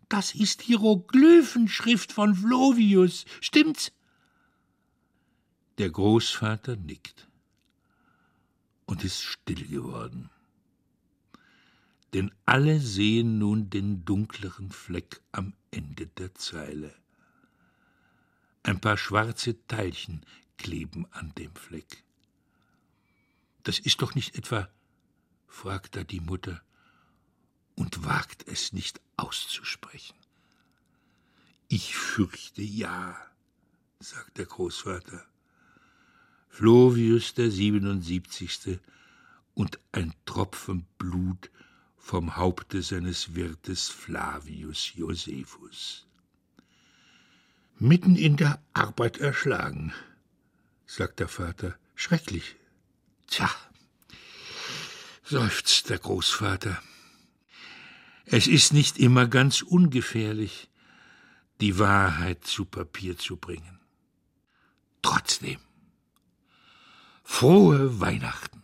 [0.09, 3.93] Das ist Hieroglyphenschrift von Flovius, stimmt's?
[5.79, 7.29] Der Großvater nickt
[8.87, 10.31] und ist still geworden.
[12.13, 16.95] Denn alle sehen nun den dunkleren Fleck am Ende der Zeile.
[18.63, 20.25] Ein paar schwarze Teilchen
[20.57, 22.05] kleben an dem Fleck.
[23.65, 24.69] Das ist doch nicht etwa,
[25.49, 26.63] fragt da die Mutter
[27.75, 30.17] und wagt es nicht auszusprechen.
[31.69, 33.17] Ich fürchte ja,
[33.99, 35.25] sagt der Großvater.
[36.57, 38.79] Flovius der 77.
[39.55, 41.51] und ein Tropfen Blut
[41.97, 46.07] vom Haupte seines Wirtes Flavius Josephus.
[47.81, 49.93] Mitten in der Arbeit erschlagen,
[50.87, 51.77] sagt der Vater.
[51.97, 52.55] Schrecklich.
[53.27, 53.51] Tja,
[55.25, 56.81] seufzt der Großvater.
[58.27, 60.69] Es ist nicht immer ganz ungefährlich,
[61.61, 63.81] die Wahrheit zu Papier zu bringen.
[65.03, 65.59] Trotzdem,
[67.25, 68.63] frohe Weihnachten.